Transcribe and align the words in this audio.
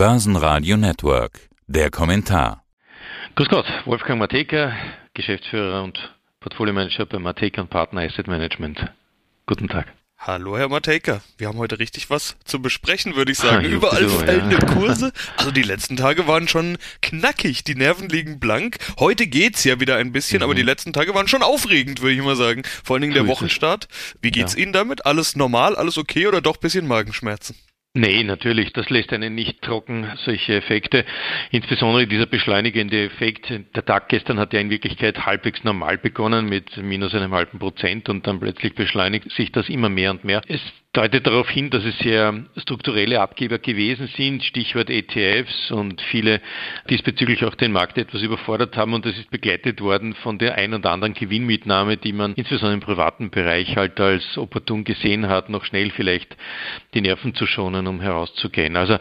Börsenradio 0.00 0.78
Network. 0.78 1.50
Der 1.66 1.90
Kommentar. 1.90 2.64
Grüß 3.34 3.48
Gott, 3.50 3.66
Wolfgang 3.84 4.18
Mateka, 4.18 4.72
Geschäftsführer 5.12 5.82
und 5.82 6.14
Portfolio-Manager 6.40 7.04
bei 7.04 7.18
Mateka 7.18 7.64
Partner 7.64 8.00
Asset 8.00 8.26
Management. 8.26 8.82
Guten 9.44 9.68
Tag. 9.68 9.88
Hallo 10.16 10.56
Herr 10.56 10.70
Matejka, 10.70 11.20
wir 11.36 11.48
haben 11.48 11.58
heute 11.58 11.78
richtig 11.78 12.08
was 12.08 12.36
zu 12.46 12.62
besprechen, 12.62 13.14
würde 13.14 13.32
ich 13.32 13.36
sagen. 13.46 13.66
Ah, 13.66 13.68
Überall 13.68 14.08
so, 14.08 14.20
fallende 14.20 14.56
ja. 14.56 14.64
Kurse. 14.72 15.12
Also 15.36 15.50
die 15.50 15.60
letzten 15.60 15.96
Tage 15.96 16.26
waren 16.26 16.48
schon 16.48 16.78
knackig, 17.02 17.64
die 17.64 17.74
Nerven 17.74 18.08
liegen 18.08 18.40
blank. 18.40 18.78
Heute 18.98 19.26
geht's 19.26 19.64
ja 19.64 19.80
wieder 19.80 19.96
ein 19.96 20.12
bisschen, 20.12 20.38
mhm. 20.38 20.44
aber 20.44 20.54
die 20.54 20.62
letzten 20.62 20.94
Tage 20.94 21.14
waren 21.14 21.28
schon 21.28 21.42
aufregend, 21.42 22.00
würde 22.00 22.14
ich 22.14 22.22
mal 22.22 22.36
sagen. 22.36 22.62
Vor 22.84 22.96
allen 22.96 23.02
Dingen 23.02 23.12
der 23.12 23.26
Wochenstart. 23.26 23.86
Wie 24.22 24.30
geht's 24.30 24.54
ja. 24.54 24.60
Ihnen 24.60 24.72
damit? 24.72 25.04
Alles 25.04 25.36
normal, 25.36 25.76
alles 25.76 25.98
okay 25.98 26.26
oder 26.26 26.40
doch 26.40 26.56
bisschen 26.56 26.86
Magenschmerzen? 26.86 27.54
Nee, 27.92 28.22
natürlich, 28.22 28.72
das 28.72 28.88
lässt 28.88 29.12
einen 29.12 29.34
nicht 29.34 29.62
trocken, 29.62 30.06
solche 30.24 30.54
Effekte. 30.54 31.04
Insbesondere 31.50 32.06
dieser 32.06 32.26
beschleunigende 32.26 33.04
Effekt. 33.04 33.50
Der 33.50 33.84
Tag 33.84 34.08
gestern 34.08 34.38
hat 34.38 34.52
ja 34.52 34.60
in 34.60 34.70
Wirklichkeit 34.70 35.26
halbwegs 35.26 35.64
normal 35.64 35.98
begonnen 35.98 36.48
mit 36.48 36.76
minus 36.76 37.14
einem 37.16 37.32
halben 37.32 37.58
Prozent 37.58 38.08
und 38.08 38.28
dann 38.28 38.38
plötzlich 38.38 38.76
beschleunigt 38.76 39.32
sich 39.32 39.50
das 39.50 39.68
immer 39.68 39.88
mehr 39.88 40.12
und 40.12 40.22
mehr. 40.22 40.40
Es 40.46 40.60
deutet 40.92 41.24
darauf 41.24 41.48
hin, 41.48 41.70
dass 41.70 41.84
es 41.84 41.96
sehr 41.98 42.34
strukturelle 42.56 43.20
Abgeber 43.20 43.58
gewesen 43.58 44.08
sind, 44.16 44.42
Stichwort 44.42 44.90
ETFs 44.90 45.70
und 45.70 46.00
viele 46.00 46.40
diesbezüglich 46.88 47.44
auch 47.44 47.54
den 47.54 47.70
Markt 47.70 47.96
etwas 47.96 48.22
überfordert 48.22 48.76
haben 48.76 48.94
und 48.94 49.06
das 49.06 49.16
ist 49.16 49.30
begleitet 49.30 49.80
worden 49.80 50.14
von 50.14 50.38
der 50.38 50.56
ein 50.56 50.74
oder 50.74 50.90
anderen 50.90 51.14
Gewinnmitnahme, 51.14 51.96
die 51.96 52.12
man 52.12 52.34
insbesondere 52.34 52.74
im 52.74 52.80
privaten 52.80 53.30
Bereich 53.30 53.76
halt 53.76 54.00
als 54.00 54.36
opportun 54.36 54.82
gesehen 54.82 55.28
hat, 55.28 55.48
noch 55.48 55.64
schnell 55.64 55.90
vielleicht 55.90 56.36
die 56.94 57.02
Nerven 57.02 57.34
zu 57.34 57.46
schonen, 57.46 57.86
um 57.86 58.00
herauszugehen. 58.00 58.76
Also 58.76 58.98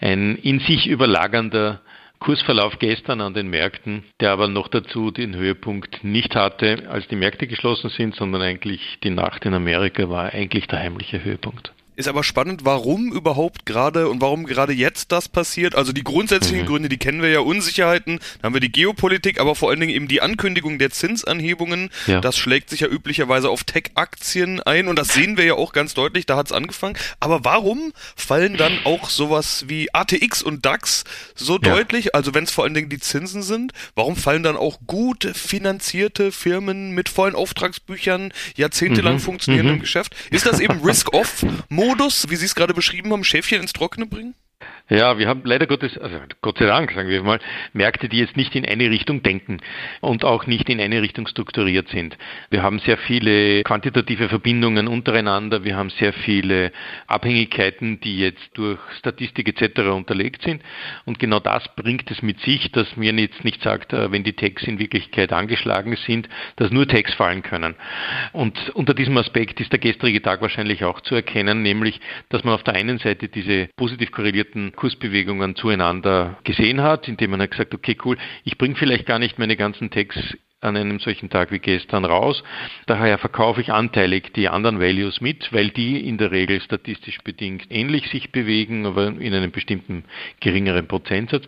ein 0.00 0.36
in 0.36 0.60
sich 0.60 0.88
überlagernder 0.88 1.80
Kursverlauf 2.20 2.78
gestern 2.78 3.22
an 3.22 3.32
den 3.32 3.48
Märkten, 3.48 4.04
der 4.20 4.32
aber 4.32 4.46
noch 4.46 4.68
dazu 4.68 5.10
den 5.10 5.34
Höhepunkt 5.34 6.04
nicht 6.04 6.36
hatte, 6.36 6.84
als 6.90 7.08
die 7.08 7.16
Märkte 7.16 7.46
geschlossen 7.46 7.88
sind, 7.88 8.14
sondern 8.14 8.42
eigentlich 8.42 8.98
die 9.02 9.10
Nacht 9.10 9.46
in 9.46 9.54
Amerika 9.54 10.08
war 10.10 10.32
eigentlich 10.34 10.66
der 10.66 10.80
heimliche 10.80 11.24
Höhepunkt. 11.24 11.72
Ist 11.96 12.08
aber 12.08 12.24
spannend, 12.24 12.64
warum 12.64 13.12
überhaupt 13.12 13.66
gerade 13.66 14.08
und 14.08 14.22
warum 14.22 14.46
gerade 14.46 14.72
jetzt 14.72 15.12
das 15.12 15.28
passiert. 15.28 15.74
Also 15.74 15.92
die 15.92 16.02
grundsätzlichen 16.02 16.62
mhm. 16.62 16.66
Gründe, 16.66 16.88
die 16.88 16.96
kennen 16.96 17.20
wir 17.20 17.28
ja, 17.28 17.40
Unsicherheiten, 17.40 18.20
dann 18.40 18.48
haben 18.48 18.54
wir 18.54 18.60
die 18.60 18.72
Geopolitik, 18.72 19.38
aber 19.38 19.54
vor 19.54 19.68
allen 19.68 19.80
Dingen 19.80 19.92
eben 19.92 20.08
die 20.08 20.22
Ankündigung 20.22 20.78
der 20.78 20.90
Zinsanhebungen. 20.90 21.90
Ja. 22.06 22.22
Das 22.22 22.38
schlägt 22.38 22.70
sich 22.70 22.80
ja 22.80 22.88
üblicherweise 22.88 23.50
auf 23.50 23.64
Tech-Aktien 23.64 24.62
ein 24.62 24.88
und 24.88 24.98
das 24.98 25.08
sehen 25.08 25.36
wir 25.36 25.44
ja 25.44 25.54
auch 25.54 25.72
ganz 25.72 25.92
deutlich, 25.92 26.24
da 26.24 26.36
hat 26.36 26.46
es 26.46 26.52
angefangen. 26.52 26.96
Aber 27.18 27.44
warum 27.44 27.92
fallen 28.16 28.56
dann 28.56 28.78
auch 28.84 29.10
sowas 29.10 29.64
wie 29.68 29.92
ATX 29.92 30.42
und 30.42 30.64
DAX 30.64 31.04
so 31.34 31.54
ja. 31.54 31.74
deutlich, 31.74 32.14
also 32.14 32.32
wenn 32.34 32.44
es 32.44 32.50
vor 32.50 32.64
allen 32.64 32.74
Dingen 32.74 32.88
die 32.88 33.00
Zinsen 33.00 33.42
sind, 33.42 33.72
warum 33.94 34.16
fallen 34.16 34.42
dann 34.42 34.56
auch 34.56 34.78
gut 34.86 35.28
finanzierte 35.34 36.32
Firmen 36.32 36.92
mit 36.92 37.10
vollen 37.10 37.34
Auftragsbüchern, 37.34 38.32
jahrzehntelang 38.56 39.14
mhm. 39.14 39.20
funktionierendem 39.20 39.76
mhm. 39.76 39.80
Geschäft? 39.80 40.16
Ist 40.30 40.46
das 40.46 40.60
eben 40.60 40.80
Risk-Off-Modus? 40.84 41.79
Modus, 41.80 42.28
wie 42.28 42.36
Sie 42.36 42.44
es 42.44 42.54
gerade 42.54 42.74
beschrieben 42.74 43.10
haben, 43.10 43.24
Schäfchen 43.24 43.62
ins 43.62 43.72
Trockene 43.72 44.04
bringen? 44.04 44.34
Ja, 44.90 45.18
wir 45.18 45.28
haben 45.28 45.42
leider 45.44 45.68
Gottes, 45.68 45.96
also 45.98 46.16
Gott 46.42 46.58
sei 46.58 46.66
Dank, 46.66 46.90
sagen 46.90 47.08
wir 47.08 47.22
mal, 47.22 47.38
Märkte, 47.72 48.08
die 48.08 48.18
jetzt 48.18 48.36
nicht 48.36 48.56
in 48.56 48.64
eine 48.64 48.90
Richtung 48.90 49.22
denken 49.22 49.58
und 50.00 50.24
auch 50.24 50.48
nicht 50.48 50.68
in 50.68 50.80
eine 50.80 51.00
Richtung 51.00 51.28
strukturiert 51.28 51.88
sind. 51.90 52.18
Wir 52.50 52.64
haben 52.64 52.80
sehr 52.80 52.98
viele 52.98 53.62
quantitative 53.62 54.28
Verbindungen 54.28 54.88
untereinander, 54.88 55.62
wir 55.62 55.76
haben 55.76 55.90
sehr 55.90 56.12
viele 56.12 56.72
Abhängigkeiten, 57.06 58.00
die 58.00 58.18
jetzt 58.18 58.50
durch 58.54 58.80
Statistik 58.98 59.46
etc. 59.46 59.90
unterlegt 59.90 60.42
sind. 60.42 60.60
Und 61.04 61.20
genau 61.20 61.38
das 61.38 61.72
bringt 61.76 62.10
es 62.10 62.20
mit 62.22 62.40
sich, 62.40 62.72
dass 62.72 62.96
mir 62.96 63.12
jetzt 63.12 63.44
nicht 63.44 63.62
sagt, 63.62 63.92
äh, 63.92 64.10
wenn 64.10 64.24
die 64.24 64.32
Tags 64.32 64.64
in 64.64 64.80
Wirklichkeit 64.80 65.32
angeschlagen 65.32 65.96
sind, 66.04 66.28
dass 66.56 66.72
nur 66.72 66.88
Tags 66.88 67.14
fallen 67.14 67.42
können. 67.42 67.76
Und 68.32 68.70
unter 68.70 68.94
diesem 68.94 69.16
Aspekt 69.18 69.60
ist 69.60 69.70
der 69.70 69.78
gestrige 69.78 70.20
Tag 70.20 70.42
wahrscheinlich 70.42 70.82
auch 70.82 71.00
zu 71.00 71.14
erkennen, 71.14 71.62
nämlich, 71.62 72.00
dass 72.28 72.42
man 72.42 72.54
auf 72.54 72.64
der 72.64 72.74
einen 72.74 72.98
Seite 72.98 73.28
diese 73.28 73.68
positiv 73.76 74.10
korrelierten 74.10 74.72
Kursbewegungen 74.80 75.56
zueinander 75.56 76.38
gesehen 76.42 76.80
hat, 76.82 77.06
indem 77.06 77.32
man 77.32 77.42
hat 77.42 77.50
gesagt, 77.50 77.74
okay, 77.74 77.96
cool, 78.04 78.16
ich 78.44 78.56
bringe 78.56 78.76
vielleicht 78.76 79.06
gar 79.06 79.18
nicht 79.18 79.38
meine 79.38 79.56
ganzen 79.56 79.90
Tags 79.90 80.18
an 80.62 80.76
einem 80.76 80.98
solchen 80.98 81.30
Tag 81.30 81.52
wie 81.52 81.58
gestern 81.58 82.04
raus. 82.04 82.42
Daher 82.84 83.16
verkaufe 83.16 83.62
ich 83.62 83.72
anteilig 83.72 84.34
die 84.34 84.48
anderen 84.50 84.78
Values 84.78 85.22
mit, 85.22 85.50
weil 85.52 85.70
die 85.70 86.06
in 86.06 86.18
der 86.18 86.32
Regel 86.32 86.60
statistisch 86.60 87.18
bedingt 87.24 87.64
ähnlich 87.70 88.10
sich 88.10 88.30
bewegen, 88.30 88.84
aber 88.84 89.06
in 89.06 89.32
einem 89.32 89.52
bestimmten 89.52 90.04
geringeren 90.40 90.86
Prozentsatz. 90.86 91.44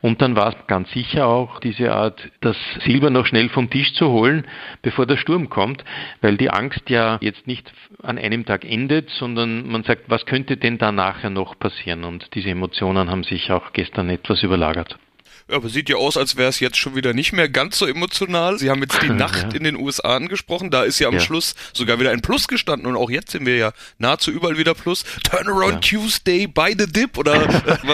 Und 0.00 0.20
dann 0.20 0.34
war 0.34 0.48
es 0.48 0.66
ganz 0.66 0.90
sicher 0.90 1.28
auch 1.28 1.60
diese 1.60 1.92
Art, 1.92 2.28
das 2.40 2.56
Silber 2.84 3.10
noch 3.10 3.26
schnell 3.26 3.48
vom 3.50 3.70
Tisch 3.70 3.92
zu 3.94 4.08
holen, 4.08 4.46
bevor 4.82 5.06
der 5.06 5.16
Sturm 5.16 5.48
kommt, 5.48 5.84
weil 6.20 6.36
die 6.36 6.50
Angst 6.50 6.90
ja 6.90 7.18
jetzt 7.20 7.46
nicht 7.46 7.72
an 8.02 8.18
einem 8.18 8.44
Tag 8.44 8.64
endet, 8.64 9.10
sondern 9.10 9.68
man 9.68 9.84
sagt, 9.84 10.10
was 10.10 10.26
könnte 10.26 10.56
denn 10.56 10.78
da 10.78 10.90
nachher 10.90 11.30
noch 11.30 11.56
passieren? 11.56 12.02
Und 12.02 12.34
diese 12.34 12.50
Emotionen 12.50 13.10
haben 13.10 13.22
sich 13.22 13.52
auch 13.52 13.72
gestern 13.72 14.10
etwas 14.10 14.42
überlagert. 14.42 14.98
Ja, 15.48 15.56
aber 15.56 15.68
sieht 15.68 15.88
ja 15.88 15.96
aus, 15.96 16.16
als 16.16 16.36
wäre 16.36 16.48
es 16.48 16.58
jetzt 16.58 16.76
schon 16.76 16.96
wieder 16.96 17.12
nicht 17.12 17.32
mehr 17.32 17.48
ganz 17.48 17.78
so 17.78 17.86
emotional. 17.86 18.58
Sie 18.58 18.68
haben 18.68 18.80
jetzt 18.82 19.00
die 19.02 19.08
Nacht 19.10 19.54
in 19.54 19.64
den 19.64 19.76
USA 19.76 20.16
angesprochen. 20.16 20.70
Da 20.70 20.82
ist 20.82 20.98
ja 20.98 21.08
am 21.08 21.14
ja. 21.14 21.20
Schluss 21.20 21.54
sogar 21.72 22.00
wieder 22.00 22.10
ein 22.10 22.20
Plus 22.20 22.48
gestanden 22.48 22.86
und 22.86 22.96
auch 22.96 23.10
jetzt 23.10 23.30
sind 23.30 23.46
wir 23.46 23.56
ja 23.56 23.72
nahezu 23.98 24.30
überall 24.30 24.58
wieder 24.58 24.74
Plus. 24.74 25.04
Turnaround 25.22 25.84
ja. 25.90 25.98
Tuesday 25.98 26.46
by 26.46 26.74
the 26.76 26.86
dip 26.86 27.16
oder 27.16 27.46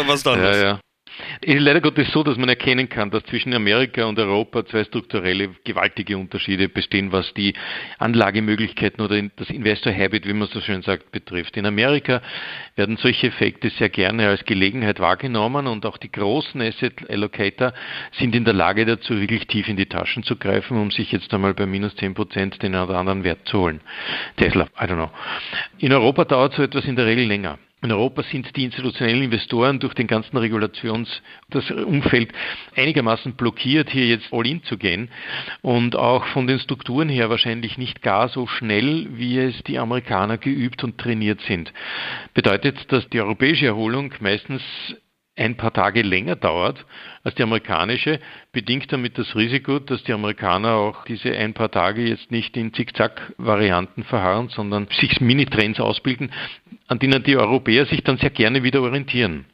was 0.07 0.23
da 0.23 0.37
ja, 0.37 0.57
ja. 0.57 0.81
Leider 1.45 1.81
Gottes 1.81 2.11
so, 2.13 2.23
dass 2.23 2.37
man 2.37 2.49
erkennen 2.49 2.89
kann, 2.89 3.11
dass 3.11 3.25
zwischen 3.25 3.55
Amerika 3.55 4.05
und 4.05 4.19
Europa 4.19 4.65
zwei 4.67 4.85
strukturelle 4.85 5.51
gewaltige 5.65 6.17
Unterschiede 6.17 6.69
bestehen, 6.69 7.13
was 7.13 7.33
die 7.35 7.55
Anlagemöglichkeiten 7.99 9.05
oder 9.05 9.21
das 9.37 9.51
Investor 9.51 9.93
Habit, 9.93 10.27
wie 10.27 10.33
man 10.33 10.49
so 10.49 10.61
schön 10.61 10.83
sagt, 10.83 11.11
betrifft. 11.13 11.57
In 11.57 11.67
Amerika 11.67 12.23
werden 12.77 12.97
solche 12.97 13.29
Effekte 13.29 13.71
sehr 13.71 13.89
gerne 13.89 14.29
als 14.29 14.45
Gelegenheit 14.45 15.01
wahrgenommen 15.01 15.67
und 15.67 15.87
auch 15.87 15.97
die 15.97 16.13
großen 16.13 16.61
Asset 16.61 17.09
Allocator 17.09 17.73
sind 18.19 18.35
in 18.35 18.45
der 18.45 18.55
Lage 18.55 18.85
dazu, 18.85 19.21
wirklich 19.21 19.47
tief 19.47 19.69
in 19.69 19.77
die 19.77 19.87
Taschen 19.87 20.23
zu 20.23 20.37
greifen, 20.37 20.77
um 20.77 20.91
sich 20.91 21.13
jetzt 21.13 21.33
einmal 21.33 21.55
bei 21.55 21.67
minus 21.67 21.97
10 21.97 22.15
Prozent 22.15 22.63
den 22.63 22.75
oder 22.75 22.99
anderen 22.99 23.25
Wert 23.25 23.47
zu 23.49 23.59
holen. 23.59 23.81
Tesla, 24.37 24.65
I 24.81 24.85
don't 24.85 24.95
know. 24.95 25.11
In 25.79 25.93
Europa 25.93 26.25
dauert 26.25 26.55
so 26.55 26.63
etwas 26.63 26.85
in 26.85 26.97
der 26.97 27.07
Regel 27.07 27.27
länger. 27.27 27.59
In 27.83 27.91
Europa 27.91 28.23
sind 28.23 28.55
die 28.57 28.63
institutionellen 28.63 29.25
Investoren 29.25 29.81
durch 29.81 29.95
den 29.95 30.07
ganzen 30.07 30.37
Regulations- 30.39 31.21
das 31.51 31.69
Umfeld 31.71 32.33
einigermaßen 32.77 33.35
blockiert, 33.35 33.91
hier 33.91 34.07
jetzt 34.07 34.33
all 34.33 34.47
in 34.47 34.63
zu 34.63 34.79
gehen 34.79 35.09
und 35.63 35.97
auch 35.97 36.25
von 36.27 36.47
den 36.47 36.61
Strukturen 36.61 37.09
her 37.09 37.29
wahrscheinlich 37.29 37.79
nicht 37.79 38.01
gar 38.01 38.29
so 38.29 38.47
schnell, 38.47 39.09
wie 39.11 39.37
es 39.37 39.65
die 39.65 39.81
Amerikaner 39.81 40.39
geübt 40.39 40.85
und 40.85 40.97
trainiert 40.97 41.41
sind. 41.41 41.73
Bedeutet, 42.35 42.93
dass 42.93 43.09
die 43.09 43.21
europäische 43.21 43.67
Erholung 43.67 44.15
meistens 44.21 44.63
ein 45.37 45.57
paar 45.57 45.73
Tage 45.73 46.03
länger 46.03 46.37
dauert 46.37 46.85
als 47.25 47.35
die 47.37 47.43
amerikanische, 47.43 48.21
bedingt 48.53 48.93
damit 48.93 49.17
das 49.17 49.35
Risiko, 49.35 49.79
dass 49.79 50.03
die 50.05 50.13
Amerikaner 50.13 50.75
auch 50.75 51.05
diese 51.05 51.33
ein 51.33 51.55
paar 51.55 51.71
Tage 51.71 52.03
jetzt 52.03 52.31
nicht 52.31 52.57
in 52.57 52.75
Zickzack-Varianten 52.75 54.05
verharren, 54.05 54.49
sondern 54.49 54.89
sich 54.91 55.21
Mini-Trends 55.21 55.81
ausbilden, 55.81 56.33
an 56.89 56.99
denen 56.99 57.23
die 57.23 57.37
Europäer 57.37 57.87
sich 57.87 58.03
dann 58.03 58.19
sehr 58.19 58.31
gerne 58.31 58.63
wieder 58.63 58.83
orientieren. 58.83 59.47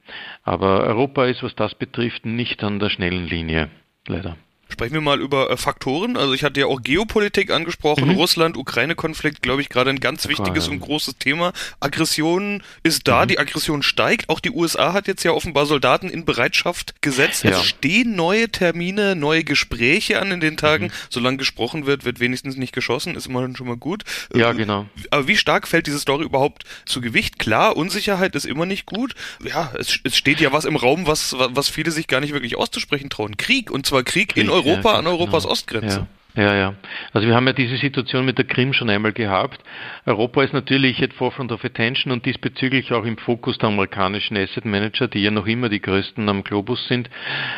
Aber 0.42 0.80
Europa 0.80 1.26
ist, 1.26 1.42
was 1.42 1.54
das 1.54 1.74
betrifft, 1.74 2.26
nicht 2.26 2.64
an 2.64 2.80
der 2.80 2.88
schnellen 2.88 3.26
Linie, 3.26 3.68
leider. 4.06 4.36
Sprechen 4.68 4.94
wir 4.94 5.00
mal 5.00 5.20
über 5.20 5.50
äh, 5.50 5.56
Faktoren. 5.56 6.16
Also 6.16 6.34
ich 6.34 6.44
hatte 6.44 6.60
ja 6.60 6.66
auch 6.66 6.82
Geopolitik 6.82 7.50
angesprochen. 7.50 8.08
Mhm. 8.08 8.16
Russland, 8.16 8.56
Ukraine-Konflikt, 8.56 9.42
glaube 9.42 9.62
ich, 9.62 9.68
gerade 9.68 9.90
ein 9.90 10.00
ganz 10.00 10.28
wichtiges 10.28 10.68
und 10.68 10.80
großes 10.80 11.16
Thema. 11.18 11.52
Aggression 11.80 12.62
ist 12.82 13.08
da, 13.08 13.24
mhm. 13.24 13.28
die 13.28 13.38
Aggression 13.38 13.82
steigt. 13.82 14.28
Auch 14.28 14.40
die 14.40 14.50
USA 14.50 14.92
hat 14.92 15.08
jetzt 15.08 15.24
ja 15.24 15.32
offenbar 15.32 15.66
Soldaten 15.66 16.08
in 16.08 16.24
Bereitschaft 16.24 17.00
gesetzt. 17.00 17.44
Ja. 17.44 17.52
Es 17.52 17.64
stehen 17.64 18.14
neue 18.14 18.50
Termine, 18.50 19.16
neue 19.16 19.42
Gespräche 19.42 20.20
an 20.20 20.30
in 20.30 20.40
den 20.40 20.56
Tagen. 20.56 20.86
Mhm. 20.86 20.92
Solange 21.08 21.38
gesprochen 21.38 21.86
wird, 21.86 22.04
wird 22.04 22.20
wenigstens 22.20 22.56
nicht 22.56 22.74
geschossen, 22.74 23.14
ist 23.14 23.26
immerhin 23.26 23.56
schon 23.56 23.68
mal 23.68 23.76
gut. 23.76 24.04
Ja, 24.34 24.50
ähm, 24.50 24.58
genau. 24.58 24.86
Aber 25.10 25.26
wie 25.28 25.36
stark 25.36 25.66
fällt 25.66 25.86
diese 25.86 25.98
Story 25.98 26.24
überhaupt 26.24 26.64
zu 26.84 27.00
Gewicht? 27.00 27.38
Klar, 27.38 27.76
Unsicherheit 27.76 28.34
ist 28.34 28.44
immer 28.44 28.66
nicht 28.66 28.84
gut. 28.84 29.14
Ja, 29.42 29.72
es, 29.78 29.98
es 30.04 30.16
steht 30.16 30.40
ja 30.40 30.52
was 30.52 30.66
im 30.66 30.76
Raum, 30.76 31.06
was, 31.06 31.34
was 31.38 31.68
viele 31.68 31.90
sich 31.90 32.06
gar 32.06 32.20
nicht 32.20 32.34
wirklich 32.34 32.56
auszusprechen 32.56 33.08
trauen. 33.08 33.36
Krieg, 33.36 33.70
und 33.70 33.86
zwar 33.86 34.02
Krieg, 34.02 34.28
Krieg 34.28 34.36
in 34.44 34.50
Europa 34.58 34.92
ja, 34.92 34.98
an 34.98 35.06
Europas 35.06 35.44
genau. 35.44 35.52
Ostgrenze. 35.52 35.98
Ja. 36.00 36.06
Ja, 36.38 36.54
ja. 36.54 36.74
Also 37.12 37.26
wir 37.26 37.34
haben 37.34 37.48
ja 37.48 37.52
diese 37.52 37.78
Situation 37.78 38.24
mit 38.24 38.38
der 38.38 38.44
Krim 38.44 38.72
schon 38.72 38.90
einmal 38.90 39.12
gehabt. 39.12 39.60
Europa 40.06 40.44
ist 40.44 40.52
natürlich 40.52 40.98
jetzt 40.98 41.16
Forefront 41.16 41.50
of 41.50 41.64
Attention 41.64 42.12
und 42.12 42.26
diesbezüglich 42.26 42.92
auch 42.92 43.04
im 43.04 43.16
Fokus 43.16 43.58
der 43.58 43.70
amerikanischen 43.70 44.36
Asset 44.36 44.64
Manager, 44.64 45.08
die 45.08 45.22
ja 45.22 45.32
noch 45.32 45.48
immer 45.48 45.68
die 45.68 45.80
größten 45.80 46.28
am 46.28 46.44
Globus 46.44 46.86
sind. 46.86 47.10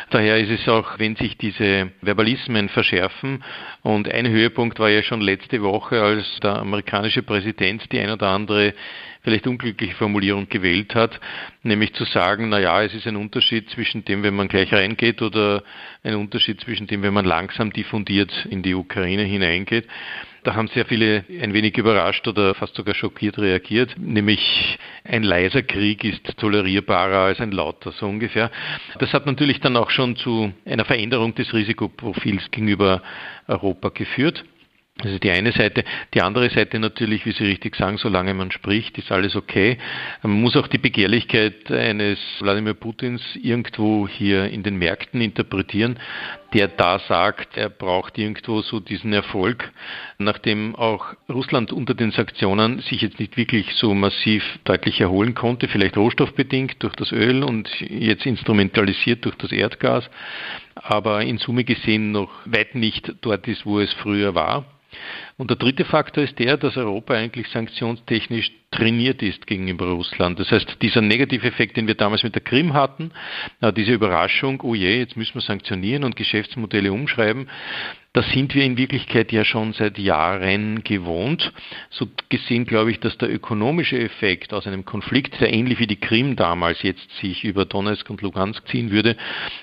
Daher 0.09 0.39
ist 0.39 0.49
es 0.49 0.67
auch, 0.67 0.97
wenn 0.97 1.15
sich 1.15 1.37
diese 1.37 1.91
Verbalismen 2.01 2.69
verschärfen 2.69 3.43
und 3.83 4.09
ein 4.09 4.27
Höhepunkt 4.27 4.79
war 4.79 4.89
ja 4.89 5.03
schon 5.03 5.21
letzte 5.21 5.61
Woche, 5.61 6.01
als 6.01 6.25
der 6.41 6.55
amerikanische 6.55 7.21
Präsident 7.21 7.91
die 7.91 7.99
ein 7.99 8.09
oder 8.09 8.29
andere 8.29 8.73
vielleicht 9.23 9.47
unglückliche 9.47 9.95
Formulierung 9.95 10.49
gewählt 10.49 10.95
hat, 10.95 11.19
nämlich 11.63 11.93
zu 11.93 12.05
sagen, 12.05 12.49
na 12.49 12.59
ja, 12.59 12.83
es 12.83 12.93
ist 12.93 13.07
ein 13.07 13.15
Unterschied 13.15 13.69
zwischen 13.69 14.03
dem, 14.05 14.23
wenn 14.23 14.35
man 14.35 14.47
gleich 14.47 14.73
reingeht 14.73 15.21
oder 15.21 15.63
ein 16.03 16.15
Unterschied 16.15 16.59
zwischen 16.61 16.87
dem, 16.87 17.03
wenn 17.03 17.13
man 17.13 17.25
langsam 17.25 17.71
diffundiert 17.71 18.47
in 18.49 18.63
die 18.63 18.73
Ukraine 18.73 19.23
hineingeht. 19.23 19.87
Da 20.43 20.55
haben 20.55 20.67
sehr 20.69 20.85
viele 20.85 21.23
ein 21.39 21.53
wenig 21.53 21.77
überrascht 21.77 22.27
oder 22.27 22.55
fast 22.55 22.73
sogar 22.73 22.95
schockiert 22.95 23.37
reagiert, 23.37 23.95
nämlich 23.99 24.79
ein 25.03 25.21
leiser 25.21 25.61
Krieg 25.61 26.03
ist 26.03 26.35
tolerierbarer 26.37 27.25
als 27.25 27.39
ein 27.39 27.51
lauter, 27.51 27.91
so 27.91 28.07
ungefähr. 28.07 28.49
Das 28.97 29.13
hat 29.13 29.27
natürlich 29.27 29.59
dann 29.59 29.77
auch 29.77 29.91
schon 29.91 30.15
zu 30.15 30.51
einer 30.65 30.85
Veränderung 30.85 31.35
des 31.35 31.53
Risikoprofils 31.53 32.49
gegenüber 32.49 33.03
Europa 33.47 33.89
geführt. 33.89 34.43
Das 35.01 35.11
ist 35.13 35.23
die 35.23 35.31
eine 35.31 35.51
Seite. 35.51 35.83
Die 36.13 36.21
andere 36.21 36.49
Seite 36.51 36.77
natürlich, 36.77 37.25
wie 37.25 37.31
Sie 37.31 37.43
richtig 37.43 37.75
sagen, 37.75 37.97
solange 37.97 38.35
man 38.35 38.51
spricht, 38.51 38.97
ist 38.99 39.11
alles 39.11 39.35
okay. 39.35 39.77
Man 40.21 40.39
muss 40.39 40.55
auch 40.55 40.67
die 40.67 40.77
Begehrlichkeit 40.77 41.71
eines 41.71 42.19
Wladimir 42.39 42.75
Putins 42.75 43.21
irgendwo 43.41 44.07
hier 44.07 44.45
in 44.45 44.61
den 44.61 44.75
Märkten 44.75 45.19
interpretieren, 45.21 45.97
der 46.53 46.67
da 46.67 46.99
sagt, 46.99 47.57
er 47.57 47.69
braucht 47.69 48.17
irgendwo 48.19 48.61
so 48.61 48.79
diesen 48.79 49.11
Erfolg, 49.13 49.71
nachdem 50.19 50.75
auch 50.75 51.13
Russland 51.29 51.71
unter 51.71 51.95
den 51.95 52.11
Sanktionen 52.11 52.79
sich 52.81 53.01
jetzt 53.01 53.19
nicht 53.19 53.37
wirklich 53.37 53.73
so 53.75 53.95
massiv 53.95 54.43
deutlich 54.65 55.01
erholen 55.01 55.33
konnte, 55.33 55.67
vielleicht 55.67 55.97
rohstoffbedingt 55.97 56.83
durch 56.83 56.95
das 56.95 57.11
Öl 57.11 57.43
und 57.43 57.69
jetzt 57.79 58.25
instrumentalisiert 58.25 59.25
durch 59.25 59.35
das 59.35 59.51
Erdgas, 59.51 60.09
aber 60.83 61.21
in 61.21 61.37
Summe 61.37 61.63
gesehen 61.63 62.11
noch 62.11 62.31
weit 62.45 62.75
nicht 62.75 63.13
dort 63.21 63.47
ist, 63.47 63.65
wo 63.65 63.79
es 63.79 63.93
früher 63.93 64.35
war. 64.35 64.65
Und 65.37 65.49
der 65.49 65.57
dritte 65.57 65.85
Faktor 65.85 66.23
ist 66.23 66.37
der, 66.37 66.57
dass 66.57 66.75
Europa 66.75 67.13
eigentlich 67.13 67.47
sanktionstechnisch 67.47 68.51
trainiert 68.71 69.21
ist 69.21 69.47
gegenüber 69.47 69.87
Russland. 69.87 70.37
Das 70.39 70.51
heißt, 70.51 70.81
dieser 70.81 71.01
negative 71.01 71.47
Effekt, 71.47 71.77
den 71.77 71.87
wir 71.87 71.95
damals 71.95 72.23
mit 72.23 72.35
der 72.35 72.41
Krim 72.41 72.73
hatten, 72.73 73.11
diese 73.77 73.93
Überraschung, 73.93 74.59
oh 74.61 74.75
je, 74.75 74.99
jetzt 74.99 75.15
müssen 75.15 75.35
wir 75.35 75.41
sanktionieren 75.41 76.03
und 76.03 76.15
Geschäftsmodelle 76.15 76.91
umschreiben, 76.91 77.49
das 78.13 78.29
sind 78.31 78.53
wir 78.55 78.65
in 78.65 78.77
Wirklichkeit 78.77 79.31
ja 79.31 79.45
schon 79.45 79.71
seit 79.71 79.97
Jahren 79.97 80.83
gewohnt. 80.83 81.53
So 81.89 82.09
gesehen 82.27 82.65
glaube 82.65 82.91
ich, 82.91 82.99
dass 82.99 83.17
der 83.17 83.33
ökonomische 83.33 83.97
Effekt 83.97 84.53
aus 84.53 84.67
einem 84.67 84.83
Konflikt, 84.83 85.39
der 85.39 85.53
ähnlich 85.53 85.79
wie 85.79 85.87
die 85.87 85.99
Krim 85.99 86.35
damals 86.35 86.81
jetzt 86.83 87.09
sich 87.21 87.45
über 87.45 87.63
Donetsk 87.63 88.09
und 88.09 88.21
Lugansk 88.21 88.67
ziehen 88.67 88.91
würde, 88.91 89.15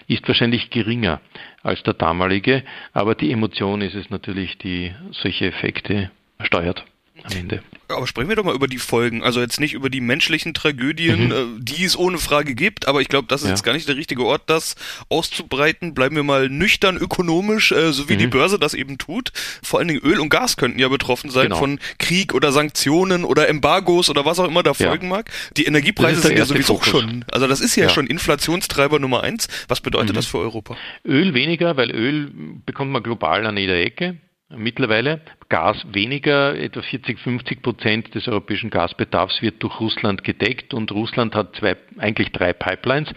ist 0.07 0.27
wahrscheinlich 0.27 0.71
geringer 0.71 1.21
als 1.63 1.83
der 1.83 1.95
damalige. 1.95 2.63
Aber 2.95 3.15
die 3.15 3.33
Emotion 3.33 3.83
ist 3.83 3.95
es 3.95 4.09
natürlich, 4.09 4.57
die 4.57 4.95
solche 5.11 5.47
Effekte 5.47 6.11
steuert 6.41 6.85
am 7.25 7.37
Ende. 7.37 7.63
Aber 7.89 8.07
sprechen 8.07 8.29
wir 8.29 8.37
doch 8.37 8.45
mal 8.45 8.55
über 8.55 8.69
die 8.69 8.79
Folgen. 8.79 9.23
Also 9.23 9.41
jetzt 9.41 9.61
nicht 9.61 9.73
über 9.73 9.89
die 9.89 10.01
menschlichen 10.01 10.53
Tragödien, 10.53 11.27
mhm. 11.27 11.33
Äh, 11.33 11.45
die 11.59 11.85
es 11.85 11.97
ohne 11.97 12.19
Frage 12.19 12.55
gibt, 12.55 12.87
aber 12.87 13.01
ich 13.01 13.09
glaube, 13.09 13.29
das 13.29 13.41
ist 13.43 13.47
ja. 13.47 13.55
jetzt 13.55 13.63
gar 13.63 13.73
nicht 13.73 13.89
der 13.89 13.97
richtige 13.97 14.25
Ort, 14.25 14.43
das 14.47 14.77
auszubreiten. 15.09 15.95
Bleiben 15.95 16.15
wir 16.17 16.23
mal 16.23 16.49
nüchtern 16.49 16.97
ökonomisch, 16.97 17.73
äh, 17.73 17.93
so 17.93 18.09
wie 18.09 18.15
mhm. 18.15 18.19
die 18.19 18.27
Börse 18.27 18.59
das 18.59 18.75
eben 18.75 18.99
tut. 18.99 19.33
Vor 19.63 19.79
allen 19.79 19.89
Dingen 19.89 20.01
Öl 20.03 20.21
und 20.21 20.29
Gas 20.29 20.57
könnten 20.57 20.79
ja 20.79 20.89
betroffen 20.89 21.31
sein 21.31 21.45
genau. 21.45 21.59
von 21.59 21.79
Krieg 21.99 22.35
oder 22.35 22.53
Sanktionen 22.53 23.25
oder 23.25 23.49
Embargos 23.49 24.11
oder 24.11 24.25
was 24.25 24.39
auch 24.39 24.49
immer 24.49 24.63
da 24.63 24.75
folgen 24.75 25.09
ja. 25.09 25.17
mag. 25.17 25.31
Die 25.57 25.65
Energiepreise 25.65 26.21
sind 26.21 26.37
ja 26.37 26.45
sowieso 26.45 26.75
Fokus. 26.75 26.89
schon, 26.89 27.25
also 27.31 27.47
das 27.47 27.61
ist 27.61 27.75
ja, 27.77 27.85
ja, 27.85 27.91
schon 27.91 28.07
Inflationstreiber 28.07 28.99
Nummer 28.99 29.23
eins. 29.23 29.49
Was 29.69 29.81
bedeutet 29.81 30.11
mhm. 30.11 30.17
das 30.17 30.27
für 30.27 30.39
Europa? 30.39 30.77
Öl 31.05 31.33
weniger, 31.33 31.77
weil 31.77 31.91
Öl 31.91 32.31
bekommt 32.67 32.91
man 32.91 33.03
global 33.03 33.47
an 33.47 33.57
jeder 33.57 33.79
Ecke 33.79 34.19
mittlerweile. 34.51 35.21
Gas 35.49 35.87
weniger, 35.93 36.55
etwa 36.59 36.83
40, 36.83 37.19
50 37.19 37.63
Prozent 37.63 38.15
des 38.15 38.29
europäischen 38.29 38.69
Gasbedarfs 38.69 39.41
wird 39.41 39.63
durch 39.63 39.81
Russland 39.81 40.23
gedeckt 40.23 40.75
und 40.75 40.93
Russland 40.93 41.35
hat 41.35 41.57
zwei, 41.57 41.75
eigentlich 41.97 42.33
drei 42.33 42.53
Pipelines. 42.53 43.09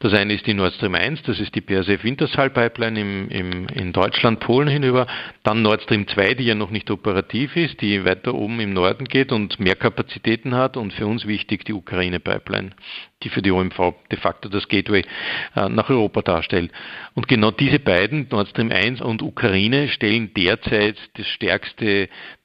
Das 0.00 0.12
eine 0.12 0.34
ist 0.34 0.46
die 0.46 0.52
Nord 0.52 0.74
Stream 0.74 0.94
1, 0.94 1.22
das 1.22 1.40
ist 1.40 1.54
die 1.54 1.62
BASF 1.62 2.04
Wintershall 2.04 2.50
Pipeline 2.50 3.00
im, 3.00 3.28
im, 3.30 3.68
in 3.68 3.92
Deutschland, 3.92 4.40
Polen 4.40 4.68
hinüber. 4.68 5.06
Dann 5.42 5.62
Nord 5.62 5.82
Stream 5.82 6.06
2, 6.06 6.34
die 6.34 6.44
ja 6.44 6.54
noch 6.54 6.70
nicht 6.70 6.90
operativ 6.90 7.56
ist, 7.56 7.80
die 7.80 8.04
weiter 8.04 8.34
oben 8.34 8.60
im 8.60 8.74
Norden 8.74 9.06
geht 9.06 9.32
und 9.32 9.58
mehr 9.58 9.76
Kapazitäten 9.76 10.54
hat 10.54 10.76
und 10.76 10.92
für 10.92 11.06
uns 11.06 11.26
wichtig 11.26 11.64
die 11.64 11.72
Ukraine 11.72 12.20
Pipeline 12.20 12.72
die 13.22 13.28
für 13.28 13.42
die 13.42 13.50
OMV 13.50 13.94
de 14.10 14.18
facto 14.18 14.48
das 14.48 14.66
Gateway 14.68 15.04
äh, 15.54 15.68
nach 15.68 15.90
Europa 15.90 16.22
darstellt. 16.22 16.72
Und 17.14 17.28
genau 17.28 17.50
diese 17.50 17.78
beiden, 17.78 18.26
Nord 18.30 18.48
Stream 18.48 18.72
1 18.72 19.00
und 19.00 19.22
Ukraine, 19.22 19.88
stellen 19.88 20.32
derzeit 20.34 20.96
das 21.14 21.26
stärkste 21.26 21.69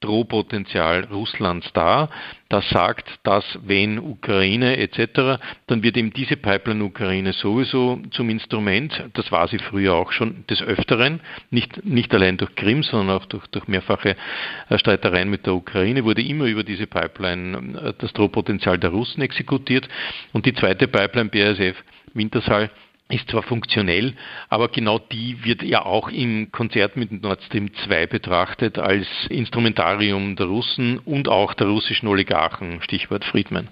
Drohpotenzial 0.02 1.06
Russlands 1.06 1.72
dar. 1.74 2.10
Das 2.50 2.70
sagt, 2.70 3.10
dass 3.24 3.44
wenn 3.66 3.98
Ukraine 3.98 4.78
etc., 4.78 5.42
dann 5.68 5.82
wird 5.82 5.98
eben 5.98 6.14
diese 6.14 6.38
Pipeline 6.38 6.84
Ukraine 6.84 7.34
sowieso 7.34 8.00
zum 8.12 8.30
Instrument. 8.30 9.04
Das 9.14 9.32
war 9.32 9.48
sie 9.48 9.58
früher 9.58 9.96
auch 9.96 10.12
schon 10.12 10.46
des 10.48 10.62
Öfteren, 10.62 11.22
nicht, 11.50 11.84
nicht 11.86 12.14
allein 12.14 12.38
durch 12.38 12.54
Krim, 12.56 12.84
sondern 12.84 13.18
auch 13.18 13.26
durch, 13.26 13.48
durch 13.48 13.68
mehrfache 13.68 14.16
äh, 14.70 14.78
Streitereien 14.78 15.30
mit 15.30 15.46
der 15.46 15.56
Ukraine, 15.56 16.06
wurde 16.06 16.22
immer 16.22 16.46
über 16.46 16.64
diese 16.64 16.88
Pipeline 16.88 17.80
äh, 17.80 17.94
das 17.98 18.14
Drohpotenzial 18.14 18.78
der 18.78 18.92
Russen 18.92 19.22
exekutiert. 19.22 19.88
Und 20.32 20.46
die 20.46 20.54
zweite 20.54 20.88
Pipeline 20.88 21.30
BASF 21.30 21.76
Wintershall 22.14 22.70
ist 23.08 23.30
zwar 23.30 23.44
funktionell, 23.44 24.14
aber 24.50 24.68
genau 24.70 24.98
die 24.98 25.44
wird 25.44 25.62
ja 25.62 25.86
auch 25.86 26.10
im 26.10 26.52
Konzert 26.52 26.98
mit 26.98 27.12
Nord 27.12 27.44
Stream 27.44 27.72
2 27.86 28.08
betrachtet 28.08 28.80
als 28.80 29.06
Instrumentarium 29.30 30.36
der 30.36 30.48
Russen 30.48 30.98
und 31.00 31.28
auch 31.28 31.54
der 31.54 31.68
russischen 31.68 32.08
Oligarchen, 32.08 32.82
Stichwort 32.82 33.24
Friedman. 33.24 33.68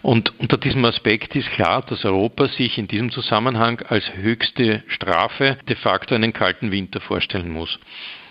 Und 0.00 0.38
unter 0.40 0.56
diesem 0.56 0.82
Aspekt 0.86 1.36
ist 1.36 1.50
klar, 1.50 1.82
dass 1.82 2.06
Europa 2.06 2.48
sich 2.48 2.78
in 2.78 2.88
diesem 2.88 3.10
Zusammenhang 3.10 3.82
als 3.86 4.14
höchste 4.14 4.82
Strafe 4.88 5.58
de 5.68 5.76
facto 5.76 6.14
einen 6.14 6.32
kalten 6.32 6.70
Winter 6.70 7.00
vorstellen 7.00 7.50
muss. 7.50 7.78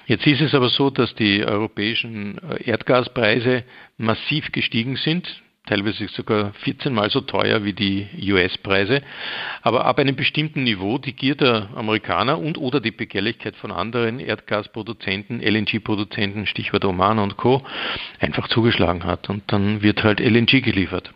Jetzt 0.08 0.26
ist 0.26 0.42
es 0.42 0.56
aber 0.56 0.70
so, 0.70 0.90
dass 0.90 1.14
die 1.14 1.46
europäischen 1.46 2.42
Erdgaspreise 2.66 3.64
massiv 3.98 4.52
gestiegen 4.52 4.96
sind 4.96 5.28
teilweise 5.70 6.08
sogar 6.08 6.52
14 6.54 6.92
mal 6.92 7.12
so 7.12 7.22
teuer 7.22 7.64
wie 7.64 7.74
die 7.74 8.08
US-Preise. 8.32 9.02
Aber 9.62 9.86
ab 9.86 10.00
einem 10.00 10.16
bestimmten 10.16 10.64
Niveau 10.64 10.98
die 10.98 11.14
Gier 11.14 11.36
der 11.36 11.70
Amerikaner 11.76 12.40
und 12.40 12.58
oder 12.58 12.80
die 12.80 12.92
Begehrlichkeit 12.92 13.56
von 13.56 13.72
anderen 13.72 14.20
Erdgasproduzenten, 14.20 15.42
LNG-Produzenten, 15.42 16.48
Stichwort 16.48 16.86
Oman 16.86 17.20
und 17.20 17.38
Co., 17.38 17.64
einfach 18.20 18.48
zugeschlagen 18.48 19.04
hat. 19.04 19.30
Und 19.30 19.44
dann 19.52 19.84
wird 19.84 20.04
halt 20.04 20.20
LNG 20.20 20.62
geliefert. 20.62 21.14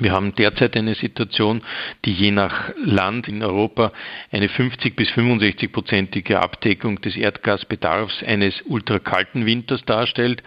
Wir 0.00 0.12
haben 0.12 0.32
derzeit 0.36 0.76
eine 0.76 0.94
Situation, 0.94 1.60
die 2.04 2.12
je 2.12 2.30
nach 2.30 2.70
Land 2.76 3.26
in 3.26 3.42
Europa 3.42 3.92
eine 4.30 4.48
50 4.48 4.94
bis 4.94 5.10
65 5.10 5.72
prozentige 5.72 6.40
Abdeckung 6.40 7.00
des 7.00 7.16
Erdgasbedarfs 7.16 8.22
eines 8.22 8.62
ultrakalten 8.66 9.44
Winters 9.44 9.84
darstellt. 9.84 10.44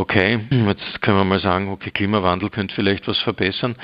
Okay, 0.00 0.40
jetzt 0.50 1.02
können 1.02 1.18
wir 1.18 1.24
mal 1.24 1.42
sagen, 1.42 1.68
okay, 1.68 1.90
Klimawandel 1.90 2.48
könnte 2.48 2.74
vielleicht 2.74 3.06
was 3.06 3.18
verbessern, 3.18 3.76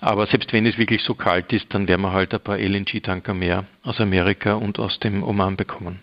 aber 0.00 0.26
selbst 0.26 0.52
wenn 0.52 0.66
es 0.66 0.76
wirklich 0.76 1.02
so 1.02 1.14
kalt 1.14 1.50
ist, 1.50 1.64
dann 1.70 1.88
werden 1.88 2.02
wir 2.02 2.12
halt 2.12 2.34
ein 2.34 2.40
paar 2.40 2.58
LNG-Tanker 2.58 3.32
mehr 3.32 3.64
aus 3.82 3.98
Amerika 3.98 4.52
und 4.52 4.78
aus 4.78 5.00
dem 5.00 5.22
Oman 5.22 5.56
bekommen. 5.56 6.02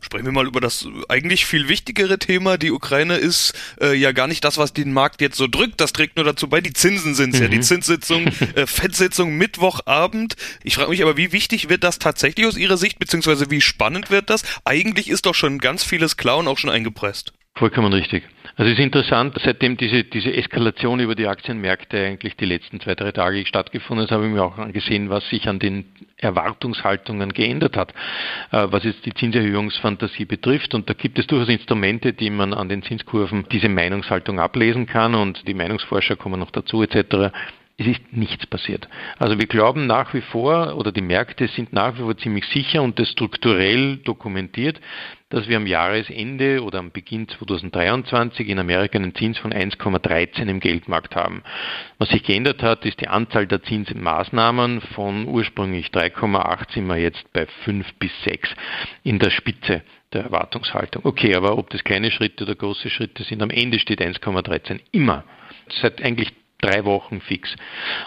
Sprechen 0.00 0.24
wir 0.24 0.32
mal 0.32 0.46
über 0.46 0.62
das 0.62 0.88
eigentlich 1.10 1.44
viel 1.44 1.68
wichtigere 1.68 2.18
Thema. 2.18 2.56
Die 2.56 2.70
Ukraine 2.70 3.16
ist 3.16 3.52
äh, 3.78 3.92
ja 3.92 4.12
gar 4.12 4.26
nicht 4.26 4.42
das, 4.42 4.56
was 4.56 4.72
den 4.72 4.94
Markt 4.94 5.20
jetzt 5.20 5.36
so 5.36 5.48
drückt. 5.48 5.82
Das 5.82 5.92
trägt 5.92 6.16
nur 6.16 6.24
dazu 6.24 6.48
bei. 6.48 6.62
Die 6.62 6.72
Zinsen 6.72 7.14
sind 7.14 7.34
es 7.34 7.40
mhm. 7.40 7.44
ja. 7.44 7.50
Die 7.50 7.56
mhm. 7.58 7.62
Zinssitzung, 7.62 8.26
äh, 8.54 8.66
Fettsitzung 8.66 9.36
Mittwochabend. 9.36 10.34
Ich 10.64 10.76
frage 10.76 10.88
mich 10.88 11.02
aber, 11.02 11.18
wie 11.18 11.32
wichtig 11.32 11.68
wird 11.68 11.84
das 11.84 11.98
tatsächlich 11.98 12.46
aus 12.46 12.56
Ihrer 12.56 12.78
Sicht, 12.78 12.98
beziehungsweise 12.98 13.50
wie 13.50 13.60
spannend 13.60 14.10
wird 14.10 14.30
das? 14.30 14.44
Eigentlich 14.64 15.10
ist 15.10 15.26
doch 15.26 15.34
schon 15.34 15.58
ganz 15.58 15.84
vieles 15.84 16.16
klar 16.16 16.38
und 16.38 16.48
auch 16.48 16.56
schon 16.56 16.70
eingepresst. 16.70 17.34
Vollkommen 17.58 17.92
richtig. 17.92 18.22
Also 18.54 18.70
es 18.70 18.78
ist 18.78 18.84
interessant, 18.84 19.36
seitdem 19.42 19.76
diese, 19.76 20.04
diese 20.04 20.32
Eskalation 20.32 21.00
über 21.00 21.16
die 21.16 21.26
Aktienmärkte 21.26 22.04
eigentlich 22.04 22.36
die 22.36 22.44
letzten 22.44 22.78
zwei, 22.78 22.94
drei 22.94 23.10
Tage 23.10 23.44
stattgefunden 23.46 24.06
hat, 24.06 24.12
habe 24.12 24.26
ich 24.26 24.32
mir 24.32 24.44
auch 24.44 24.58
angesehen, 24.58 25.10
was 25.10 25.28
sich 25.28 25.48
an 25.48 25.58
den 25.58 25.84
Erwartungshaltungen 26.18 27.32
geändert 27.32 27.76
hat, 27.76 27.92
äh, 28.52 28.68
was 28.70 28.84
jetzt 28.84 29.04
die 29.06 29.12
Zinserhöhungsfantasie 29.12 30.24
betrifft. 30.24 30.72
Und 30.72 30.88
da 30.88 30.94
gibt 30.94 31.18
es 31.18 31.26
durchaus 31.26 31.48
Instrumente, 31.48 32.12
die 32.12 32.30
man 32.30 32.54
an 32.54 32.68
den 32.68 32.84
Zinskurven 32.84 33.46
diese 33.50 33.68
Meinungshaltung 33.68 34.38
ablesen 34.38 34.86
kann 34.86 35.16
und 35.16 35.46
die 35.48 35.54
Meinungsforscher 35.54 36.14
kommen 36.14 36.38
noch 36.38 36.52
dazu 36.52 36.84
etc 36.84 37.32
es 37.80 37.86
ist 37.86 38.12
nichts 38.12 38.44
passiert. 38.44 38.88
Also 39.18 39.38
wir 39.38 39.46
glauben 39.46 39.86
nach 39.86 40.12
wie 40.12 40.20
vor, 40.20 40.76
oder 40.76 40.90
die 40.90 41.00
Märkte 41.00 41.46
sind 41.46 41.72
nach 41.72 41.94
wie 41.94 42.02
vor 42.02 42.16
ziemlich 42.16 42.44
sicher 42.46 42.82
und 42.82 42.98
das 42.98 43.08
strukturell 43.08 43.98
dokumentiert, 43.98 44.80
dass 45.28 45.46
wir 45.46 45.58
am 45.58 45.66
Jahresende 45.66 46.64
oder 46.64 46.80
am 46.80 46.90
Beginn 46.90 47.28
2023 47.28 48.48
in 48.48 48.58
Amerika 48.58 48.98
einen 48.98 49.14
Zins 49.14 49.38
von 49.38 49.52
1,13 49.52 50.48
im 50.48 50.58
Geldmarkt 50.58 51.14
haben. 51.14 51.44
Was 51.98 52.08
sich 52.08 52.24
geändert 52.24 52.64
hat, 52.64 52.84
ist 52.84 53.00
die 53.00 53.08
Anzahl 53.08 53.46
der 53.46 53.62
Zinsmaßnahmen 53.62 54.80
von 54.80 55.28
ursprünglich 55.28 55.88
3,8 55.88 56.72
sind 56.72 56.86
wir 56.88 56.96
jetzt 56.96 57.32
bei 57.32 57.46
5 57.46 57.94
bis 57.94 58.10
6 58.24 58.56
in 59.04 59.20
der 59.20 59.30
Spitze 59.30 59.82
der 60.12 60.24
Erwartungshaltung. 60.24 61.04
Okay, 61.04 61.36
aber 61.36 61.56
ob 61.56 61.70
das 61.70 61.84
kleine 61.84 62.10
Schritte 62.10 62.42
oder 62.42 62.56
große 62.56 62.90
Schritte 62.90 63.22
sind, 63.22 63.40
am 63.40 63.50
Ende 63.50 63.78
steht 63.78 64.00
1,13 64.00 64.80
immer. 64.90 65.22
Seit 65.80 66.02
eigentlich 66.02 66.32
drei 66.60 66.84
Wochen 66.84 67.20
fix. 67.20 67.54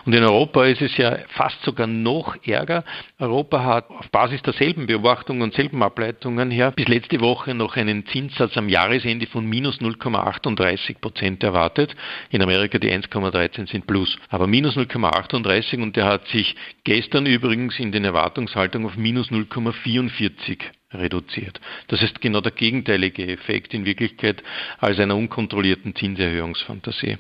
Und 0.06 0.14
in 0.14 0.24
Europa 0.24 0.66
ist 0.66 0.82
es 0.82 0.98
ja 0.98 1.20
fast 1.30 1.62
sogar 1.64 1.88
noch 1.88 2.36
ärger. 2.46 2.84
Europa 3.18 3.64
hat 3.64 3.90
auf 3.90 4.10
Basis 4.12 4.42
derselben 4.42 4.88
Beobachtungen 4.88 5.42
und 5.42 5.54
selben 5.54 5.82
Ableitungen 5.82 6.52
her 6.52 6.72
bis 6.72 6.88
letzte 6.88 7.22
Woche 7.22 7.54
noch 7.54 7.78
einen 7.78 8.06
Zinssatz 8.08 8.58
am 8.58 8.68
Jahresende 8.68 9.28
von 9.28 9.46
minus 9.46 9.80
0,38 9.80 11.00
Prozent 11.00 11.44
erwartet. 11.44 11.96
In 12.30 12.42
Amerika 12.42 12.78
die 12.78 12.92
1,13 12.92 13.70
sind 13.70 13.88
plus. 13.88 14.18
Aber 14.30 14.48
minus 14.48 14.76
0,38 14.76 15.82
und 15.82 15.96
der 15.96 16.06
hat 16.06 16.28
sich 16.28 16.56
gestern 16.84 17.26
übrigens 17.26 17.80
in 17.80 17.94
den 17.94 18.04
Erwartungshaltungen 18.04 18.88
auf 18.88 18.98
minus 18.98 19.32
0,44 19.32 20.60
reduziert. 20.94 21.60
Das 21.88 22.02
ist 22.02 22.22
genau 22.22 22.42
der 22.42 22.52
gegenteilige 22.52 23.28
Effekt 23.28 23.74
in 23.74 23.86
Wirklichkeit 23.86 24.44
als 24.80 25.00
einer 25.00 25.16
unkontrollierten 25.16 25.96
Zinserhöhungsfantasie. 25.96 27.18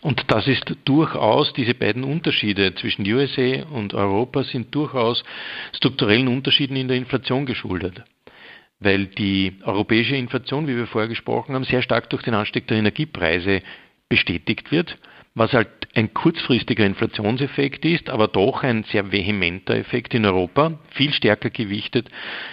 Und 0.00 0.24
das 0.28 0.46
ist 0.46 0.76
durchaus, 0.84 1.52
diese 1.52 1.74
beiden 1.74 2.04
Unterschiede 2.04 2.74
zwischen 2.74 3.06
USA 3.10 3.64
und 3.70 3.94
Europa 3.94 4.44
sind 4.44 4.74
durchaus 4.74 5.24
strukturellen 5.72 6.28
Unterschieden 6.28 6.76
in 6.76 6.88
der 6.88 6.96
Inflation 6.96 7.46
geschuldet 7.46 8.04
weil 8.80 9.06
die 9.06 9.58
europäische 9.64 10.14
Inflation, 10.14 10.68
wie 10.68 10.76
wir 10.76 10.86
vorher 10.86 11.08
gesprochen 11.08 11.54
haben, 11.54 11.64
sehr 11.64 11.82
stark 11.82 12.10
durch 12.10 12.22
den 12.22 12.34
Anstieg 12.34 12.68
der 12.68 12.78
Energiepreise 12.78 13.60
bestätigt 14.08 14.70
wird 14.70 14.96
was 15.38 15.52
halt 15.52 15.68
ein 15.94 16.12
kurzfristiger 16.12 16.84
Inflationseffekt 16.84 17.84
ist, 17.84 18.10
aber 18.10 18.28
doch 18.28 18.62
ein 18.62 18.84
sehr 18.84 19.10
vehementer 19.10 19.74
Effekt 19.74 20.14
in 20.14 20.26
Europa, 20.26 20.78
viel 20.90 21.12
stärker 21.12 21.50
gewichtet 21.50 22.08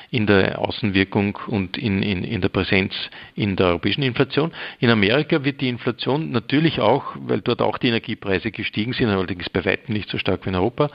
in 0.09 0.25
der 0.25 0.59
Außenwirkung 0.59 1.37
und 1.47 1.77
in, 1.77 2.01
in, 2.01 2.23
in 2.23 2.41
der 2.41 2.49
Präsenz 2.49 2.93
in 3.35 3.55
der 3.55 3.67
europäischen 3.67 4.03
Inflation. 4.03 4.51
In 4.79 4.89
Amerika 4.89 5.43
wird 5.43 5.61
die 5.61 5.69
Inflation 5.69 6.31
natürlich 6.31 6.79
auch, 6.79 7.15
weil 7.19 7.41
dort 7.41 7.61
auch 7.61 7.77
die 7.77 7.89
Energiepreise 7.89 8.51
gestiegen 8.51 8.93
sind, 8.93 9.09
allerdings 9.09 9.49
bei 9.49 9.65
weitem 9.65 9.93
nicht 9.93 10.09
so 10.09 10.17
stark 10.17 10.45
wie 10.45 10.49
in 10.49 10.55
Europa, 10.55 10.89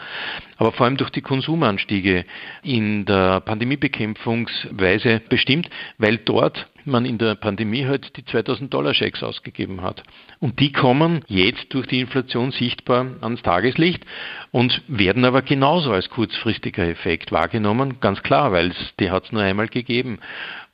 aber 0.56 0.72
vor 0.72 0.86
allem 0.86 0.96
durch 0.96 1.10
die 1.10 1.20
Konsumanstiege 1.20 2.24
in 2.62 3.04
der 3.04 3.40
Pandemiebekämpfungsweise 3.40 5.20
bestimmt, 5.28 5.68
weil 5.98 6.18
dort 6.18 6.69
man 6.84 7.04
in 7.04 7.18
der 7.18 7.34
Pandemie 7.34 7.86
halt 7.86 8.16
die 8.16 8.24
2000 8.24 8.72
Dollar 8.72 8.94
Schecks 8.94 9.22
ausgegeben 9.22 9.82
hat. 9.82 10.02
Und 10.38 10.60
die 10.60 10.72
kommen 10.72 11.24
jetzt 11.28 11.72
durch 11.74 11.86
die 11.86 12.00
Inflation 12.00 12.52
sichtbar 12.52 13.06
ans 13.20 13.42
Tageslicht 13.42 14.04
und 14.50 14.82
werden 14.88 15.24
aber 15.24 15.42
genauso 15.42 15.92
als 15.92 16.10
kurzfristiger 16.10 16.88
Effekt 16.88 17.32
wahrgenommen, 17.32 18.00
ganz 18.00 18.22
klar, 18.22 18.52
weil 18.52 18.70
es 18.70 18.94
die 18.98 19.10
hat 19.10 19.24
es 19.24 19.32
nur 19.32 19.42
einmal 19.42 19.68
gegeben. 19.68 20.18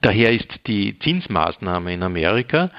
Daher 0.00 0.32
ist 0.32 0.48
die 0.66 0.98
Zinsmaßnahme 0.98 1.92
in 1.92 2.02
Amerika 2.02 2.70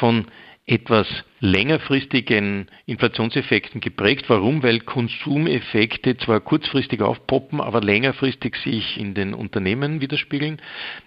von 0.00 0.26
etwas 0.66 1.06
längerfristigen 1.40 2.70
Inflationseffekten 2.86 3.80
geprägt. 3.80 4.24
Warum? 4.28 4.62
Weil 4.62 4.80
Konsumeffekte 4.80 6.16
zwar 6.16 6.40
kurzfristig 6.40 7.02
aufpoppen, 7.02 7.60
aber 7.60 7.82
längerfristig 7.82 8.56
sich 8.56 8.98
in 8.98 9.14
den 9.14 9.34
Unternehmen 9.34 10.00
widerspiegeln. 10.00 10.60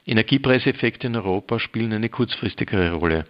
Energiepreiseffekte 0.05 1.07
in 1.07 1.15
Europa 1.15 1.59
spielen 1.59 1.93
eine 1.93 2.09
kurzfristigere 2.09 2.93
Rolle. 2.93 3.25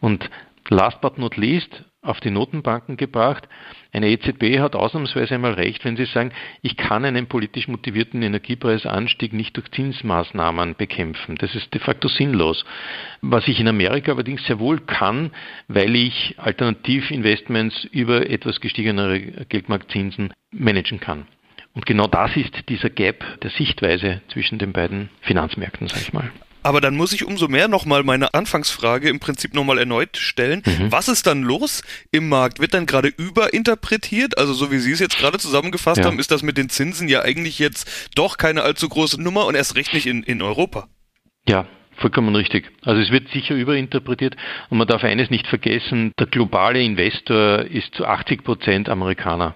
Und 0.00 0.30
last 0.72 1.00
but 1.00 1.18
not 1.18 1.36
least, 1.36 1.84
auf 2.02 2.18
die 2.20 2.30
Notenbanken 2.30 2.96
gebracht. 2.96 3.48
Eine 3.92 4.08
EZB 4.08 4.58
hat 4.58 4.74
ausnahmsweise 4.74 5.34
einmal 5.34 5.52
recht, 5.52 5.84
wenn 5.84 5.96
sie 5.96 6.06
sagen, 6.06 6.32
ich 6.62 6.76
kann 6.76 7.04
einen 7.04 7.28
politisch 7.28 7.68
motivierten 7.68 8.22
Energiepreisanstieg 8.22 9.32
nicht 9.32 9.56
durch 9.56 9.70
Zinsmaßnahmen 9.70 10.74
bekämpfen. 10.74 11.36
Das 11.36 11.54
ist 11.54 11.72
de 11.72 11.80
facto 11.80 12.08
sinnlos. 12.08 12.64
Was 13.20 13.46
ich 13.46 13.60
in 13.60 13.68
Amerika 13.68 14.12
allerdings 14.12 14.44
sehr 14.46 14.58
wohl 14.58 14.80
kann, 14.80 15.30
weil 15.68 15.94
ich 15.94 16.34
Alternativinvestments 16.38 17.84
über 17.84 18.28
etwas 18.28 18.60
gestiegenere 18.60 19.20
Geldmarktzinsen 19.20 20.32
managen 20.50 20.98
kann. 20.98 21.26
Und 21.74 21.86
genau 21.86 22.06
das 22.06 22.36
ist 22.36 22.68
dieser 22.68 22.90
Gap 22.90 23.24
der 23.42 23.50
Sichtweise 23.50 24.22
zwischen 24.28 24.58
den 24.58 24.72
beiden 24.72 25.08
Finanzmärkten, 25.20 25.88
sage 25.88 26.02
ich 26.02 26.12
mal. 26.12 26.30
Aber 26.62 26.80
dann 26.80 26.96
muss 26.96 27.12
ich 27.12 27.24
umso 27.24 27.48
mehr 27.48 27.68
nochmal 27.68 28.02
meine 28.02 28.34
Anfangsfrage 28.34 29.08
im 29.08 29.20
Prinzip 29.20 29.54
nochmal 29.54 29.78
erneut 29.78 30.16
stellen. 30.16 30.62
Mhm. 30.64 30.92
Was 30.92 31.08
ist 31.08 31.26
dann 31.26 31.42
los 31.42 31.82
im 32.10 32.28
Markt? 32.28 32.60
Wird 32.60 32.74
dann 32.74 32.86
gerade 32.86 33.08
überinterpretiert? 33.08 34.38
Also 34.38 34.54
so 34.54 34.70
wie 34.70 34.78
Sie 34.78 34.92
es 34.92 35.00
jetzt 35.00 35.18
gerade 35.18 35.38
zusammengefasst 35.38 35.98
ja. 35.98 36.04
haben, 36.04 36.18
ist 36.18 36.30
das 36.30 36.42
mit 36.42 36.56
den 36.56 36.68
Zinsen 36.68 37.08
ja 37.08 37.22
eigentlich 37.22 37.58
jetzt 37.58 37.88
doch 38.14 38.36
keine 38.36 38.62
allzu 38.62 38.88
große 38.88 39.20
Nummer 39.20 39.46
und 39.46 39.54
erst 39.54 39.76
recht 39.76 39.92
nicht 39.92 40.06
in, 40.06 40.22
in 40.22 40.42
Europa. 40.42 40.88
Ja, 41.48 41.66
Vollkommen 41.96 42.34
richtig. 42.34 42.70
Also 42.84 43.00
es 43.00 43.10
wird 43.10 43.28
sicher 43.28 43.54
überinterpretiert 43.54 44.34
und 44.70 44.78
man 44.78 44.86
darf 44.86 45.04
eines 45.04 45.30
nicht 45.30 45.46
vergessen, 45.46 46.12
der 46.18 46.26
globale 46.26 46.82
Investor 46.82 47.60
ist 47.60 47.94
zu 47.94 48.06
80 48.06 48.42
Prozent 48.44 48.88
Amerikaner 48.88 49.54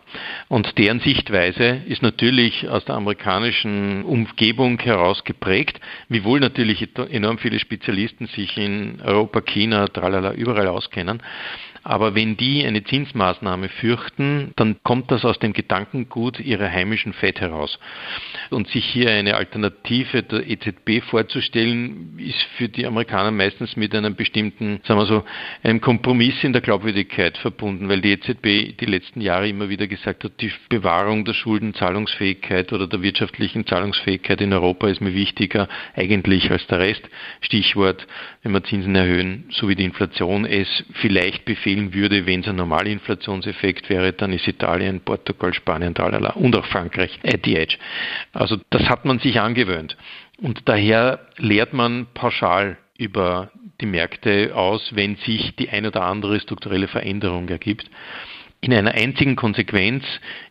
und 0.48 0.76
deren 0.78 1.00
Sichtweise 1.00 1.82
ist 1.86 2.02
natürlich 2.02 2.68
aus 2.68 2.84
der 2.84 2.96
amerikanischen 2.96 4.04
Umgebung 4.04 4.78
heraus 4.78 5.24
geprägt, 5.24 5.80
wiewohl 6.08 6.40
natürlich 6.40 6.86
enorm 7.10 7.38
viele 7.38 7.58
Spezialisten 7.58 8.26
sich 8.26 8.56
in 8.58 9.00
Europa, 9.02 9.40
China, 9.40 9.88
tralala, 9.88 10.32
überall 10.32 10.68
auskennen. 10.68 11.22
Aber 11.86 12.16
wenn 12.16 12.36
die 12.36 12.66
eine 12.66 12.82
Zinsmaßnahme 12.82 13.68
fürchten, 13.68 14.52
dann 14.56 14.74
kommt 14.82 15.12
das 15.12 15.24
aus 15.24 15.38
dem 15.38 15.52
Gedankengut 15.52 16.40
ihrer 16.40 16.68
heimischen 16.68 17.12
Fed 17.12 17.40
heraus. 17.40 17.78
Und 18.50 18.66
sich 18.66 18.84
hier 18.84 19.12
eine 19.12 19.36
Alternative 19.36 20.24
der 20.24 20.50
EZB 20.50 21.04
vorzustellen, 21.08 22.18
ist 22.18 22.42
für 22.56 22.68
die 22.68 22.86
Amerikaner 22.86 23.30
meistens 23.30 23.76
mit 23.76 23.94
einem 23.94 24.16
bestimmten, 24.16 24.80
sagen 24.84 24.98
wir 24.98 25.06
so, 25.06 25.24
einem 25.62 25.80
Kompromiss 25.80 26.42
in 26.42 26.52
der 26.52 26.60
Glaubwürdigkeit 26.60 27.38
verbunden, 27.38 27.88
weil 27.88 28.00
die 28.00 28.14
EZB 28.14 28.76
die 28.80 28.86
letzten 28.86 29.20
Jahre 29.20 29.48
immer 29.48 29.68
wieder 29.68 29.86
gesagt 29.86 30.24
hat, 30.24 30.40
die 30.40 30.50
Bewahrung 30.68 31.24
der 31.24 31.34
Schuldenzahlungsfähigkeit 31.34 32.72
oder 32.72 32.88
der 32.88 33.00
wirtschaftlichen 33.00 33.64
Zahlungsfähigkeit 33.64 34.40
in 34.40 34.52
Europa 34.52 34.88
ist 34.88 35.00
mir 35.00 35.14
wichtiger 35.14 35.68
eigentlich 35.94 36.50
als 36.50 36.66
der 36.66 36.80
Rest. 36.80 37.08
Stichwort, 37.42 38.08
wenn 38.42 38.50
wir 38.50 38.64
Zinsen 38.64 38.96
erhöhen, 38.96 39.44
so 39.52 39.68
wie 39.68 39.76
die 39.76 39.84
Inflation 39.84 40.46
es 40.46 40.84
vielleicht 40.94 41.44
befehlt, 41.44 41.75
fehlen 41.76 41.94
würde, 41.94 42.26
wenn 42.26 42.40
es 42.40 42.48
ein 42.48 42.56
normaler 42.56 42.88
Inflationseffekt 42.88 43.88
wäre, 43.90 44.12
dann 44.12 44.32
ist 44.32 44.48
Italien, 44.48 45.00
Portugal, 45.00 45.52
Spanien, 45.52 45.94
tralala 45.94 46.30
und 46.30 46.56
auch 46.56 46.64
Frankreich 46.66 47.18
at 47.24 47.40
the 47.44 47.56
edge. 47.56 47.76
Also 48.32 48.58
das 48.70 48.88
hat 48.88 49.04
man 49.04 49.18
sich 49.18 49.40
angewöhnt. 49.40 49.96
Und 50.40 50.68
daher 50.68 51.20
lehrt 51.36 51.72
man 51.72 52.06
pauschal 52.14 52.78
über 52.98 53.50
die 53.80 53.86
Märkte 53.86 54.52
aus, 54.54 54.94
wenn 54.94 55.16
sich 55.16 55.54
die 55.56 55.68
ein 55.68 55.86
oder 55.86 56.02
andere 56.02 56.40
strukturelle 56.40 56.88
Veränderung 56.88 57.48
ergibt. 57.48 57.90
In 58.62 58.72
einer 58.72 58.92
einzigen 58.92 59.36
Konsequenz 59.36 60.02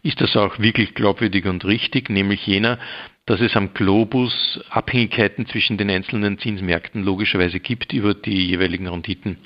ist 0.03 0.21
das 0.21 0.35
auch 0.37 0.59
wirklich 0.59 0.93
glaubwürdig 0.93 1.45
und 1.45 1.65
richtig, 1.65 2.09
nämlich 2.09 2.45
jener, 2.45 2.77
dass 3.25 3.41
es 3.41 3.55
am 3.55 3.73
Globus 3.73 4.59
Abhängigkeiten 4.69 5.47
zwischen 5.47 5.77
den 5.77 5.89
einzelnen 5.89 6.37
Zinsmärkten 6.37 7.03
logischerweise 7.03 7.59
gibt 7.59 7.91
über 7.91 8.13
die 8.13 8.45
jeweiligen 8.47 8.87
Renditen. 8.87 9.37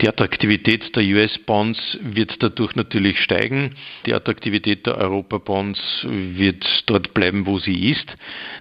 Die 0.00 0.08
Attraktivität 0.08 0.96
der 0.96 1.02
US-Bonds 1.02 1.98
wird 2.00 2.42
dadurch 2.42 2.74
natürlich 2.76 3.20
steigen. 3.20 3.74
Die 4.06 4.14
Attraktivität 4.14 4.86
der 4.86 4.96
Europa-Bonds 4.96 6.06
wird 6.08 6.64
dort 6.86 7.12
bleiben, 7.12 7.44
wo 7.44 7.58
sie 7.58 7.90
ist. 7.90 8.06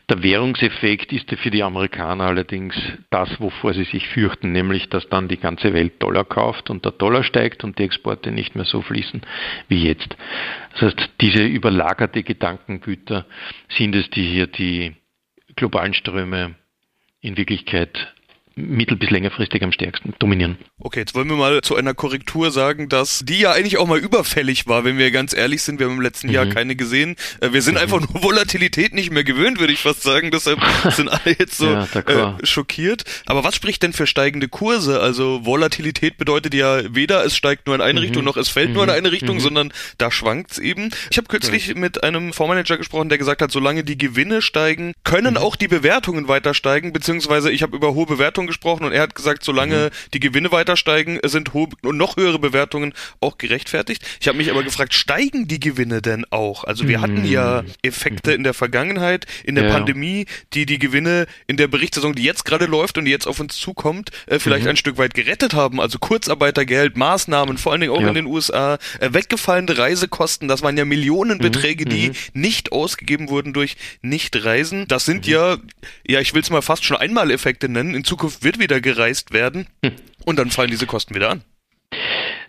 Der 0.10 0.22
Währungseffekt 0.22 1.14
ist 1.14 1.34
für 1.36 1.50
die 1.50 1.64
Amerikaner 1.64 2.26
allerdings 2.26 2.76
das, 3.10 3.40
wovor 3.40 3.74
sie 3.74 3.86
sich 3.86 4.10
fürchten, 4.10 4.52
nämlich 4.52 4.90
dass 4.90 5.08
dann 5.08 5.30
die 5.30 5.38
ganze 5.38 5.74
Welt 5.74 5.94
Dollar 6.04 6.26
kauft 6.26 6.70
und 6.70 6.84
der 6.84 6.92
Dollar 6.92 7.24
steigt 7.24 7.64
und 7.64 7.80
die 7.80 7.84
Exporte 7.84 8.32
nicht 8.32 8.56
mehr 8.56 8.66
so 8.66 8.82
fließen 8.82 9.22
wie 9.70 9.86
jetzt. 9.86 10.18
Das 10.74 10.82
heißt, 10.82 11.12
diese 11.22 11.46
überlagerte 11.46 12.24
Gedankengüter 12.24 13.26
sind 13.70 13.96
es, 13.96 14.10
die 14.10 14.33
hier 14.34 14.48
die 14.48 14.96
globalen 15.56 15.94
Ströme 15.94 16.56
in 17.22 17.38
Wirklichkeit 17.38 18.16
mittel- 18.56 18.98
bis 18.98 19.10
längerfristig 19.10 19.64
am 19.64 19.72
stärksten 19.72 20.14
dominieren. 20.20 20.58
Okay, 20.80 21.00
jetzt 21.00 21.16
wollen 21.16 21.30
wir 21.30 21.36
mal 21.36 21.62
zu 21.62 21.76
einer 21.76 21.94
Korrektur 21.94 22.52
sagen, 22.52 22.90
dass 22.90 23.20
die 23.24 23.40
ja 23.40 23.52
eigentlich 23.52 23.78
auch 23.78 23.88
mal 23.88 24.00
überfällig 24.00 24.68
war, 24.68 24.84
wenn 24.84 24.98
wir 24.98 25.12
ganz 25.12 25.34
ehrlich 25.34 25.62
sind. 25.62 25.80
Wir 25.80 25.88
haben 25.88 25.96
im 25.96 26.02
letzten 26.02 26.28
mhm. 26.28 26.34
Jahr 26.34 26.46
keine 26.48 26.76
gesehen. 26.76 27.16
Äh, 27.42 27.54
wir 27.54 27.62
sind 27.62 27.76
mhm. 27.76 27.82
einfach 27.82 28.00
nur 28.00 28.24
Volatilität 28.24 28.94
nicht 28.94 29.12
mehr 29.12 29.24
gewöhnt, 29.24 29.60
würde 29.60 29.74
ich 29.74 29.80
fast 29.80 30.04
sagen. 30.04 30.32
Deshalb 30.32 30.60
sind 30.92 31.10
alle 31.10 31.36
jetzt 31.38 31.58
so 31.58 31.66
ja, 31.68 31.88
äh, 31.94 32.46
schockiert. 32.46 33.04
Aber 33.26 33.44
was 33.44 33.56
spricht 33.56 33.84
denn 33.84 33.94
für 33.94 34.08
steigende 34.08 34.48
Kurse? 34.48 35.00
Also 35.00 35.46
Volatilität 35.46 36.18
bedeutet 36.18 36.54
ja 36.54 36.82
weder 36.94 37.26
es 37.26 37.36
steigt 37.36 37.68
nur 37.68 37.76
in 37.76 37.82
eine 37.82 38.00
mhm. 38.00 38.06
Richtung, 38.06 38.24
noch 38.24 38.38
es 38.38 38.50
fällt 38.50 38.74
nur 38.74 38.84
in 38.84 38.90
mhm. 38.90 38.96
eine 38.96 39.12
Richtung, 39.12 39.38
mhm. 39.38 39.42
sondern 39.42 39.74
da 39.98 40.12
schwankt's 40.12 40.58
eben. 40.58 40.92
Ich 41.10 41.18
habe 41.18 41.28
kürzlich 41.28 41.68
ja. 41.68 41.76
mit 41.76 42.04
einem 42.04 42.34
Fondsmanager 42.34 42.78
gesprochen, 42.78 43.10
der 43.10 43.18
gesagt 43.18 43.42
hat, 43.42 43.52
solange 43.52 43.84
die 43.84 43.98
Gewinne 43.98 44.42
steigen, 44.42 44.94
können 45.04 45.32
mhm. 45.32 45.38
auch 45.38 45.56
die 45.56 45.68
Bewertungen 45.68 46.28
weiter 46.28 46.54
steigen, 46.54 46.94
beziehungsweise 46.94 47.52
ich 47.52 47.64
habe 47.64 47.76
über 47.76 47.94
hohe 47.94 48.06
Bewertungen 48.06 48.43
Bewertungen 48.44 48.48
gesprochen 48.48 48.86
und 48.86 48.92
er 48.92 49.02
hat 49.02 49.16
gesagt, 49.16 49.44
solange 49.44 49.86
mhm. 49.86 50.12
die 50.14 50.20
Gewinne 50.20 50.52
weiter 50.52 50.78
steigen, 50.78 51.20
sind 51.24 51.52
noch 51.84 52.18
höhere 52.18 52.40
Bewertungen 52.40 52.94
auch 53.20 53.38
gerechtfertigt. 53.38 54.04
Ich 54.20 54.28
habe 54.28 54.38
mich 54.38 54.52
aber 54.52 54.64
gefragt, 54.64 54.94
steigen 54.94 55.48
die 55.48 55.60
Gewinne 55.60 56.02
denn 56.02 56.26
auch? 56.30 56.64
Also 56.64 56.88
wir 56.88 57.00
mhm. 57.00 57.02
hatten 57.02 57.26
ja 57.26 57.64
Effekte 57.82 58.34
in 58.34 58.44
der 58.44 58.54
Vergangenheit, 58.54 59.26
in 59.44 59.56
der 59.56 59.66
ja. 59.66 59.72
Pandemie, 59.72 60.26
die 60.54 60.66
die 60.66 60.80
Gewinne 60.80 61.28
in 61.48 61.58
der 61.58 61.68
Berichtssaison, 61.68 62.14
die 62.14 62.24
jetzt 62.24 62.46
gerade 62.46 62.66
läuft 62.66 62.98
und 62.98 63.06
die 63.06 63.12
jetzt 63.12 63.28
auf 63.28 63.40
uns 63.40 63.58
zukommt, 63.58 64.12
äh, 64.28 64.40
vielleicht 64.40 64.64
mhm. 64.64 64.72
ein 64.72 64.78
Stück 64.78 64.98
weit 64.98 65.14
gerettet 65.14 65.54
haben. 65.54 65.80
Also 65.80 66.00
Kurzarbeitergeld, 66.00 66.98
Maßnahmen, 66.98 67.58
vor 67.58 67.72
allen 67.72 67.82
Dingen 67.82 67.94
auch 67.94 68.02
ja. 68.02 68.10
in 68.10 68.16
den 68.16 68.26
USA, 68.26 68.78
äh, 69.00 69.10
weggefallene 69.14 69.78
Reisekosten, 69.78 70.48
das 70.48 70.62
waren 70.62 70.78
ja 70.78 70.86
Millionenbeträge, 70.86 71.86
die 71.86 72.10
mhm. 72.10 72.16
nicht 72.34 72.72
ausgegeben 72.72 73.30
wurden 73.30 73.54
durch 73.54 73.76
Nichtreisen. 74.02 74.88
Das 74.88 75.06
sind 75.06 75.26
mhm. 75.28 75.34
ja, 75.34 75.58
ja, 76.08 76.20
ich 76.20 76.34
will 76.34 76.42
es 76.42 76.50
mal 76.50 76.62
fast 76.62 76.84
schon 76.84 76.98
Einmaleffekte 76.98 77.70
nennen. 77.70 77.96
In 77.96 78.04
Zukunft 78.04 78.33
wird 78.42 78.60
wieder 78.60 78.82
gereist 78.82 79.34
werden 79.34 79.68
hm. 79.84 79.94
und 80.26 80.40
dann 80.40 80.50
fallen 80.50 80.72
diese 80.72 80.88
Kosten 80.88 81.14
wieder 81.16 81.30
an. 81.30 81.44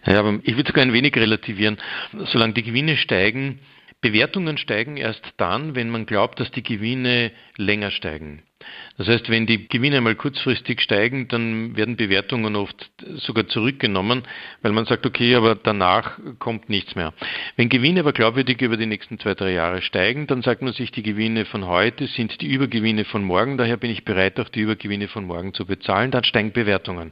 Ja, 0.07 0.21
aber 0.21 0.39
ich 0.43 0.57
würde 0.57 0.69
sogar 0.69 0.83
ein 0.83 0.93
wenig 0.93 1.17
relativieren. 1.17 1.79
Solange 2.27 2.53
die 2.53 2.63
Gewinne 2.63 2.97
steigen, 2.97 3.61
Bewertungen 4.05 4.59
steigen 4.59 4.99
erst 4.99 5.23
dann, 5.39 5.75
wenn 5.75 5.89
man 5.89 6.05
glaubt, 6.05 6.39
dass 6.39 6.51
die 6.51 6.63
Gewinne 6.63 7.33
länger 7.57 7.91
steigen. 7.91 8.43
Das 8.99 9.09
heißt, 9.09 9.31
wenn 9.31 9.47
die 9.47 9.67
Gewinne 9.67 10.03
mal 10.03 10.15
kurzfristig 10.15 10.83
steigen, 10.83 11.27
dann 11.29 11.75
werden 11.75 11.97
Bewertungen 11.97 12.55
oft 12.55 12.91
sogar 13.15 13.49
zurückgenommen, 13.49 14.25
weil 14.61 14.73
man 14.73 14.85
sagt, 14.85 15.07
okay, 15.07 15.35
aber 15.35 15.55
danach 15.55 16.19
kommt 16.39 16.69
nichts 16.69 16.95
mehr. 16.97 17.15
Wenn 17.57 17.71
Gewinne 17.71 18.01
aber 18.01 18.13
glaubwürdig 18.13 18.61
über 18.61 18.77
die 18.77 18.85
nächsten 18.85 19.19
zwei, 19.19 19.33
drei 19.33 19.53
Jahre 19.53 19.81
steigen, 19.81 20.27
dann 20.27 20.43
sagt 20.43 20.61
man 20.61 20.75
sich, 20.75 20.91
die 20.93 21.03
Gewinne 21.03 21.47
von 21.47 21.67
heute 21.67 22.07
sind 22.07 22.43
die 22.43 22.53
Übergewinne 22.53 23.07
von 23.07 23.25
morgen, 23.25 23.57
daher 23.57 23.79
bin 23.79 23.91
ich 23.91 24.05
bereit, 24.05 24.39
auch 24.39 24.51
die 24.51 24.61
Übergewinne 24.61 25.09
von 25.09 25.25
morgen 25.25 25.55
zu 25.55 25.65
bezahlen, 25.65 26.11
dann 26.11 26.25
steigen 26.25 26.53
Bewertungen. 26.53 27.11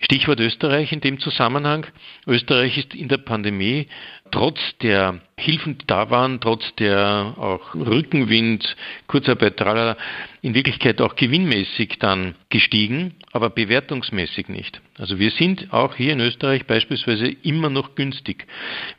Stichwort 0.00 0.40
Österreich 0.40 0.90
in 0.90 1.00
dem 1.00 1.20
Zusammenhang. 1.20 1.86
Österreich 2.26 2.76
ist 2.76 2.92
in 2.92 3.06
der 3.06 3.18
Pandemie 3.18 3.86
trotz 4.32 4.58
der 4.78 5.20
Hilfen, 5.38 5.78
die 5.78 5.86
da 5.86 6.10
waren, 6.10 6.40
trotz 6.40 6.74
der 6.76 7.34
auch 7.38 7.74
Rückenwind, 7.74 8.76
Kurzarbeit, 9.06 9.56
tralala, 9.56 9.96
in 10.42 10.54
Wirklichkeit 10.54 11.00
auch 11.00 11.16
gewinnmäßig 11.16 11.98
dann 11.98 12.34
gestiegen, 12.50 13.14
aber 13.32 13.48
bewertungsmäßig 13.48 14.48
nicht. 14.48 14.82
Also 14.98 15.18
wir 15.18 15.30
sind 15.30 15.72
auch 15.72 15.94
hier 15.94 16.12
in 16.12 16.20
Österreich 16.20 16.66
beispielsweise 16.66 17.28
immer 17.28 17.70
noch 17.70 17.94
günstig. 17.94 18.46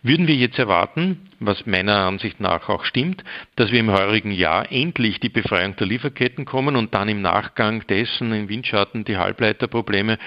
Würden 0.02 0.28
wir 0.28 0.36
jetzt 0.36 0.58
erwarten, 0.58 1.30
was 1.40 1.66
meiner 1.68 1.98
Ansicht 1.98 2.40
nach 2.40 2.68
auch 2.68 2.84
stimmt, 2.86 3.24
dass 3.56 3.72
wir 3.72 3.80
im 3.80 3.92
heurigen 3.92 4.32
Jahr 4.32 4.72
endlich 4.72 5.20
die 5.20 5.30
Befreiung 5.30 5.75
der 5.75 5.88
Lieferketten 5.88 6.46
kommen 6.46 6.75
und 6.75 6.96
dann 6.96 7.10
im 7.10 7.22
Nachgang 7.22 7.86
dessen 7.88 8.34
im 8.34 8.50
Windschatten 8.50 9.06
die 9.06 9.18
Halbleiterprobleme 9.18 10.18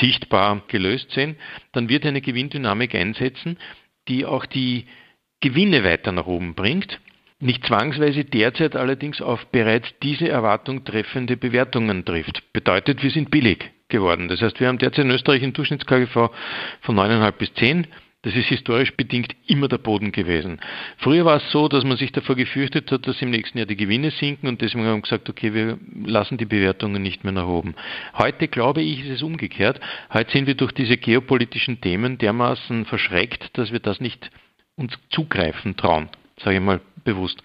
sichtbar 0.00 0.62
gelöst 0.68 1.12
sind, 1.12 1.38
dann 1.72 1.88
wird 1.88 2.04
eine 2.04 2.20
Gewinndynamik 2.20 2.94
einsetzen, 2.94 3.56
die 4.08 4.26
auch 4.26 4.44
die 4.44 4.86
Gewinne 5.40 5.84
weiter 5.84 6.12
nach 6.12 6.26
oben 6.26 6.54
bringt. 6.54 7.00
Nicht 7.38 7.66
zwangsweise 7.66 8.24
derzeit 8.24 8.76
allerdings 8.76 9.20
auf 9.20 9.46
bereits 9.48 9.88
diese 10.02 10.28
Erwartung 10.28 10.84
treffende 10.84 11.36
Bewertungen 11.36 12.04
trifft. 12.04 12.42
Bedeutet, 12.54 13.02
wir 13.02 13.10
sind 13.10 13.30
billig 13.30 13.70
geworden. 13.88 14.28
Das 14.28 14.40
heißt, 14.40 14.58
wir 14.58 14.68
haben 14.68 14.78
derzeit 14.78 15.04
in 15.04 15.10
Österreich 15.10 15.42
einen 15.42 15.52
Durchschnitts-KGV 15.52 16.30
von 16.80 16.96
9,5 16.96 17.32
bis 17.32 17.54
10. 17.54 17.86
Das 18.22 18.34
ist 18.34 18.48
historisch 18.48 18.96
bedingt 18.96 19.36
immer 19.46 19.68
der 19.68 19.78
Boden 19.78 20.10
gewesen. 20.10 20.58
Früher 20.96 21.24
war 21.24 21.36
es 21.36 21.52
so, 21.52 21.68
dass 21.68 21.84
man 21.84 21.96
sich 21.96 22.10
davor 22.10 22.34
gefürchtet 22.34 22.90
hat, 22.90 23.06
dass 23.06 23.22
im 23.22 23.30
nächsten 23.30 23.58
Jahr 23.58 23.68
die 23.68 23.76
Gewinne 23.76 24.10
sinken 24.10 24.48
und 24.48 24.62
deswegen 24.62 24.84
haben 24.84 24.96
wir 24.96 25.02
gesagt, 25.02 25.28
okay, 25.28 25.54
wir 25.54 25.78
lassen 26.04 26.36
die 26.36 26.46
Bewertungen 26.46 27.02
nicht 27.02 27.22
mehr 27.22 27.32
nach 27.32 27.46
oben. 27.46 27.76
Heute 28.14 28.48
glaube 28.48 28.82
ich, 28.82 29.04
ist 29.04 29.10
es 29.10 29.22
umgekehrt. 29.22 29.78
Heute 30.12 30.32
sind 30.32 30.46
wir 30.48 30.56
durch 30.56 30.72
diese 30.72 30.96
geopolitischen 30.96 31.80
Themen 31.80 32.18
dermaßen 32.18 32.86
verschreckt, 32.86 33.56
dass 33.56 33.70
wir 33.70 33.78
das 33.78 34.00
nicht 34.00 34.30
uns 34.76 34.92
zugreifen 35.10 35.76
trauen, 35.76 36.08
sage 36.38 36.56
ich 36.56 36.62
mal 36.62 36.80
bewusst. 37.04 37.42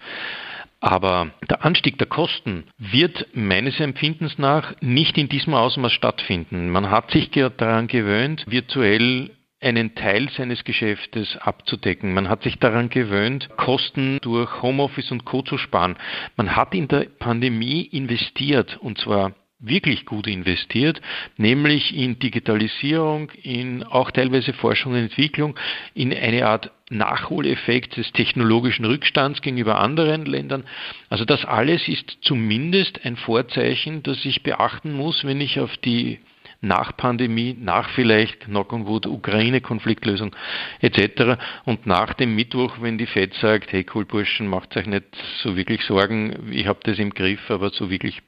Aber 0.80 1.30
der 1.48 1.64
Anstieg 1.64 1.96
der 1.98 2.08
Kosten 2.08 2.64
wird 2.76 3.28
meines 3.34 3.78
Empfindens 3.78 4.36
nach 4.38 4.74
nicht 4.80 5.16
in 5.16 5.28
diesem 5.28 5.54
Ausmaß 5.54 5.92
stattfinden. 5.92 6.70
Man 6.70 6.90
hat 6.90 7.12
sich 7.12 7.30
daran 7.30 7.86
gewöhnt, 7.86 8.44
virtuell 8.48 9.30
einen 9.60 9.94
Teil 9.94 10.28
seines 10.30 10.64
Geschäftes 10.64 11.36
abzudecken. 11.38 12.14
Man 12.14 12.28
hat 12.28 12.42
sich 12.42 12.58
daran 12.58 12.90
gewöhnt, 12.90 13.48
Kosten 13.56 14.18
durch 14.22 14.60
Homeoffice 14.60 15.12
und 15.12 15.24
Co. 15.24 15.42
zu 15.42 15.56
sparen. 15.56 15.96
Man 16.36 16.56
hat 16.56 16.74
in 16.74 16.88
der 16.88 17.06
Pandemie 17.18 17.82
investiert 17.82 18.76
und 18.78 18.98
zwar 18.98 19.34
wirklich 19.62 20.04
gut 20.04 20.26
investiert, 20.26 21.00
nämlich 21.36 21.96
in 21.96 22.18
Digitalisierung, 22.18 23.30
in 23.42 23.84
auch 23.84 24.10
teilweise 24.10 24.52
Forschung 24.52 24.92
und 24.92 24.98
Entwicklung, 24.98 25.58
in 25.94 26.12
eine 26.12 26.46
Art 26.46 26.70
Nachholeffekt 26.90 27.96
des 27.96 28.12
technologischen 28.12 28.84
Rückstands 28.84 29.40
gegenüber 29.40 29.78
anderen 29.78 30.26
Ländern. 30.26 30.64
Also 31.08 31.24
das 31.24 31.44
alles 31.44 31.88
ist 31.88 32.18
zumindest 32.20 33.04
ein 33.04 33.16
Vorzeichen, 33.16 34.02
das 34.02 34.24
ich 34.24 34.42
beachten 34.42 34.92
muss, 34.92 35.24
wenn 35.24 35.40
ich 35.40 35.58
auf 35.58 35.74
die 35.78 36.18
nach 36.62 36.96
Pandemie, 36.96 37.56
nach 37.58 37.90
vielleicht 37.90 38.44
Knock 38.44 38.72
on 38.72 38.86
Wood, 38.86 39.06
Ukraine-Konfliktlösung 39.06 40.34
etc. 40.80 41.42
Und 41.64 41.86
nach 41.86 42.14
dem 42.14 42.36
Mittwoch, 42.36 42.76
wenn 42.80 42.98
die 42.98 43.06
FED 43.06 43.34
sagt, 43.34 43.72
hey 43.72 43.84
cool 43.94 44.04
Burschen, 44.04 44.46
macht 44.46 44.76
euch 44.76 44.86
nicht 44.86 45.04
so 45.42 45.56
wirklich 45.56 45.82
Sorgen, 45.82 46.50
ich 46.52 46.68
habe 46.68 46.78
das 46.84 46.98
im 47.00 47.10
Griff, 47.10 47.50
aber 47.50 47.70
so 47.70 47.90
wirklich 47.90 48.22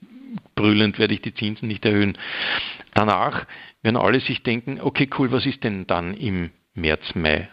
brüllend 0.55 0.99
werde 0.99 1.15
ich 1.15 1.23
die 1.23 1.35
Zinsen 1.35 1.69
nicht 1.69 1.85
erhöhen. 1.85 2.19
Danach 2.95 3.47
werden 3.83 3.97
alle 3.97 4.21
sich 4.21 4.43
denken, 4.43 4.81
okay 4.81 5.09
cool, 5.19 5.31
was 5.31 5.47
ist 5.47 5.65
denn 5.65 5.87
dann 5.87 6.15
im 6.15 6.51
März, 6.75 7.15
Mai? 7.15 7.49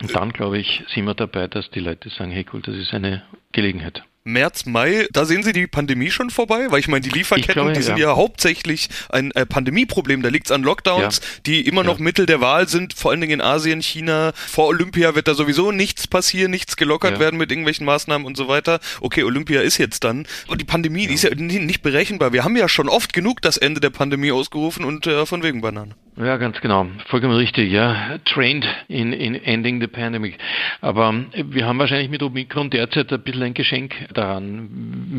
Und 0.00 0.14
dann, 0.14 0.32
glaube 0.32 0.58
ich, 0.58 0.82
sind 0.88 1.04
wir 1.04 1.14
dabei, 1.14 1.46
dass 1.46 1.70
die 1.70 1.80
Leute 1.80 2.08
sagen, 2.08 2.30
hey 2.30 2.44
cool, 2.52 2.62
das 2.62 2.76
ist 2.76 2.92
eine 2.92 3.22
Gelegenheit. 3.52 4.02
März, 4.24 4.66
Mai, 4.66 5.08
da 5.12 5.24
sehen 5.24 5.42
Sie 5.42 5.52
die 5.52 5.66
Pandemie 5.66 6.10
schon 6.12 6.30
vorbei? 6.30 6.66
Weil 6.70 6.78
ich 6.78 6.86
meine, 6.86 7.00
die 7.00 7.10
Lieferketten, 7.10 7.54
glaube, 7.54 7.72
die 7.72 7.82
sind 7.82 7.98
ja, 7.98 8.10
ja 8.10 8.16
hauptsächlich 8.16 8.88
ein 9.08 9.32
äh, 9.32 9.44
Pandemieproblem. 9.44 10.22
Da 10.22 10.28
liegt 10.28 10.46
es 10.46 10.52
an 10.52 10.62
Lockdowns, 10.62 11.18
ja. 11.18 11.40
die 11.46 11.66
immer 11.66 11.82
noch 11.82 11.98
ja. 11.98 12.04
Mittel 12.04 12.26
der 12.26 12.40
Wahl 12.40 12.68
sind, 12.68 12.94
vor 12.94 13.10
allen 13.10 13.20
Dingen 13.20 13.32
in 13.32 13.40
Asien, 13.40 13.82
China. 13.82 14.32
Vor 14.34 14.68
Olympia 14.68 15.16
wird 15.16 15.26
da 15.26 15.34
sowieso 15.34 15.72
nichts 15.72 16.06
passieren, 16.06 16.52
nichts 16.52 16.76
gelockert 16.76 17.18
werden 17.18 17.36
mit 17.36 17.50
irgendwelchen 17.50 17.84
Maßnahmen 17.84 18.24
und 18.24 18.36
so 18.36 18.46
weiter. 18.46 18.78
Okay, 19.00 19.24
Olympia 19.24 19.60
ist 19.60 19.78
jetzt 19.78 20.04
dann. 20.04 20.26
Und 20.46 20.60
die 20.60 20.64
Pandemie, 20.64 21.08
die 21.08 21.14
ist 21.14 21.24
ja 21.24 21.34
nicht 21.34 21.82
berechenbar. 21.82 22.32
Wir 22.32 22.44
haben 22.44 22.56
ja 22.56 22.68
schon 22.68 22.88
oft 22.88 23.12
genug 23.12 23.42
das 23.42 23.56
Ende 23.56 23.80
der 23.80 23.90
Pandemie 23.90 24.30
ausgerufen 24.30 24.84
und 24.84 25.06
äh, 25.08 25.26
von 25.26 25.42
wegen 25.42 25.62
Bananen. 25.62 25.94
Ja, 26.16 26.36
ganz 26.36 26.60
genau. 26.60 26.86
Vollkommen 27.06 27.34
richtig, 27.36 27.72
ja. 27.72 28.18
Trained 28.26 28.66
in, 28.88 29.14
in 29.14 29.34
ending 29.34 29.80
the 29.80 29.86
pandemic. 29.86 30.36
Aber 30.82 31.14
wir 31.32 31.66
haben 31.66 31.78
wahrscheinlich 31.78 32.10
mit 32.10 32.22
Omikron 32.22 32.68
derzeit 32.68 33.10
ein 33.12 33.22
bisschen 33.22 33.42
ein 33.42 33.54
Geschenk 33.54 33.94
daran. 34.12 34.68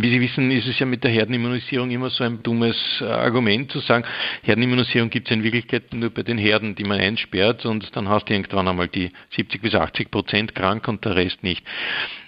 Wie 0.01 0.09
Sie 0.09 0.21
wissen, 0.21 0.51
ist 0.51 0.67
es 0.67 0.79
ja 0.79 0.85
mit 0.85 1.03
der 1.03 1.11
Herdenimmunisierung 1.11 1.91
immer 1.91 2.09
so 2.09 2.23
ein 2.23 2.43
dummes 2.43 2.77
Argument 3.01 3.71
zu 3.71 3.79
sagen, 3.79 4.05
Herdenimmunisierung 4.43 5.09
gibt 5.09 5.27
es 5.27 5.35
in 5.35 5.43
Wirklichkeit 5.43 5.93
nur 5.93 6.09
bei 6.09 6.23
den 6.23 6.37
Herden, 6.37 6.75
die 6.75 6.83
man 6.83 6.99
einsperrt 6.99 7.65
und 7.65 7.95
dann 7.95 8.09
hast 8.09 8.29
du 8.29 8.33
irgendwann 8.33 8.67
einmal 8.67 8.87
die 8.87 9.11
70 9.35 9.61
bis 9.61 9.75
80 9.75 10.11
Prozent 10.11 10.55
krank 10.55 10.87
und 10.87 11.03
der 11.05 11.15
Rest 11.15 11.43
nicht. 11.43 11.63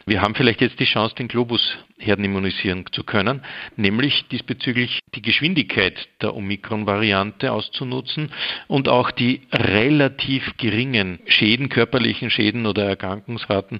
Wir 0.07 0.21
haben 0.21 0.35
vielleicht 0.35 0.61
jetzt 0.61 0.79
die 0.79 0.85
Chance, 0.85 1.15
den 1.15 1.27
Globus 1.27 1.77
herdenimmunisieren 1.97 2.85
zu 2.91 3.03
können, 3.03 3.41
nämlich 3.75 4.27
diesbezüglich 4.27 4.99
die 5.15 5.23
Geschwindigkeit 5.23 6.07
der 6.21 6.35
Omikron-Variante 6.35 7.51
auszunutzen 7.51 8.31
und 8.67 8.87
auch 8.87 9.09
die 9.09 9.41
relativ 9.51 10.57
geringen 10.57 11.19
Schäden, 11.25 11.69
körperlichen 11.69 12.29
Schäden 12.29 12.67
oder 12.67 12.85
Erkrankungsraten 12.85 13.79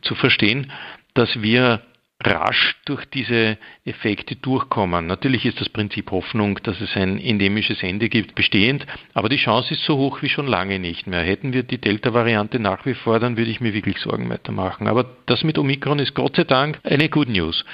zu 0.00 0.14
verstehen, 0.14 0.72
dass 1.12 1.42
wir 1.42 1.82
rasch 2.24 2.76
durch 2.86 3.04
diese 3.06 3.58
Effekte 3.84 4.36
durchkommen. 4.36 5.06
Natürlich 5.06 5.44
ist 5.44 5.60
das 5.60 5.68
Prinzip 5.68 6.10
Hoffnung, 6.10 6.58
dass 6.62 6.80
es 6.80 6.96
ein 6.96 7.18
endemisches 7.18 7.82
Ende 7.82 8.08
gibt, 8.08 8.34
bestehend, 8.34 8.86
aber 9.14 9.28
die 9.28 9.36
Chance 9.36 9.74
ist 9.74 9.84
so 9.84 9.96
hoch 9.96 10.22
wie 10.22 10.28
schon 10.28 10.46
lange 10.46 10.78
nicht 10.78 11.06
mehr. 11.06 11.22
Hätten 11.22 11.52
wir 11.52 11.62
die 11.62 11.78
Delta-Variante 11.78 12.58
nach 12.58 12.86
wie 12.86 12.94
vor, 12.94 13.20
dann 13.20 13.36
würde 13.36 13.50
ich 13.50 13.60
mir 13.60 13.74
wirklich 13.74 13.98
Sorgen 13.98 14.28
weitermachen. 14.30 14.88
Aber 14.88 15.16
das 15.26 15.44
mit 15.44 15.58
Omikron 15.58 15.98
ist 15.98 16.14
Gott 16.14 16.36
sei 16.36 16.44
Dank 16.44 16.80
eine 16.84 17.08
Good 17.08 17.28
News. 17.28 17.64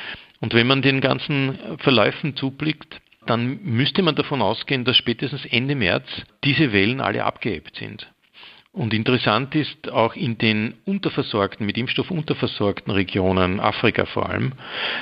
Und 0.40 0.54
wenn 0.54 0.66
man 0.66 0.82
den 0.82 1.00
ganzen 1.00 1.78
Verläufen 1.78 2.36
zublickt, 2.36 3.00
dann 3.26 3.60
müsste 3.62 4.02
man 4.02 4.16
davon 4.16 4.42
ausgehen, 4.42 4.84
dass 4.84 4.96
spätestens 4.96 5.44
Ende 5.46 5.76
März 5.76 6.06
diese 6.42 6.72
Wellen 6.72 7.00
alle 7.00 7.24
abgeebbt 7.24 7.76
sind. 7.76 8.08
Und 8.74 8.94
interessant 8.94 9.54
ist 9.54 9.90
auch 9.90 10.16
in 10.16 10.38
den 10.38 10.72
unterversorgten, 10.86 11.66
mit 11.66 11.76
Impfstoff 11.76 12.10
unterversorgten 12.10 12.90
Regionen, 12.90 13.60
Afrika 13.60 14.06
vor 14.06 14.30
allem, 14.30 14.54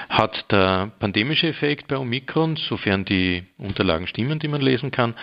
hat 0.09 0.51
der 0.51 0.91
pandemische 0.99 1.47
Effekt 1.47 1.87
bei 1.87 1.97
Omikron, 1.97 2.57
sofern 2.57 3.05
die 3.05 3.45
Unterlagen 3.59 4.09
stimmen, 4.09 4.41
die 4.41 4.49
man 4.49 4.61
lesen 4.61 4.91
kann, 4.91 5.15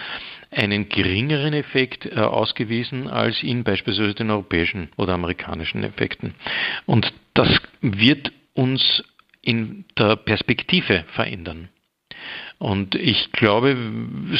einen 0.50 0.88
geringeren 0.88 1.52
Effekt 1.52 2.06
äh, 2.06 2.20
ausgewiesen 2.20 3.10
als 3.10 3.44
in 3.44 3.66
beispielsweise 3.66 4.14
den 4.14 4.32
europäischen 4.32 4.90
oder 4.96 5.16
amerikanischen 5.16 5.84
Effekten. 5.84 6.34
Und 6.86 7.12
das 7.34 7.50
wird 7.82 8.32
uns 8.54 9.04
in 9.42 9.84
der 9.98 10.16
Perspektive 10.16 11.04
verändern. 11.16 11.68
Und 12.60 12.96
ich 12.96 13.32
glaube, 13.34 13.78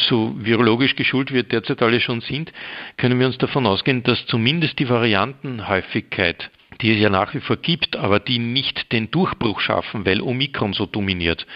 so 0.08 0.34
virologisch 0.38 0.96
geschult 0.96 1.32
wir 1.32 1.44
derzeit 1.44 1.82
alle 1.82 2.00
schon 2.00 2.20
sind, 2.20 2.52
können 2.96 3.20
wir 3.20 3.26
uns 3.26 3.38
davon 3.38 3.64
ausgehen, 3.66 4.02
dass 4.02 4.26
zumindest 4.26 4.78
die 4.78 4.88
Variantenhäufigkeit 4.88 6.50
die 6.80 6.92
es 6.92 7.00
ja 7.00 7.10
nach 7.10 7.34
wie 7.34 7.40
vor 7.40 7.56
gibt, 7.56 7.96
aber 7.96 8.20
die 8.20 8.38
nicht 8.38 8.92
den 8.92 9.10
Durchbruch 9.10 9.60
schaffen, 9.60 10.06
weil 10.06 10.20
Omikron 10.20 10.72
so 10.72 10.86
dominiert, 10.86 11.46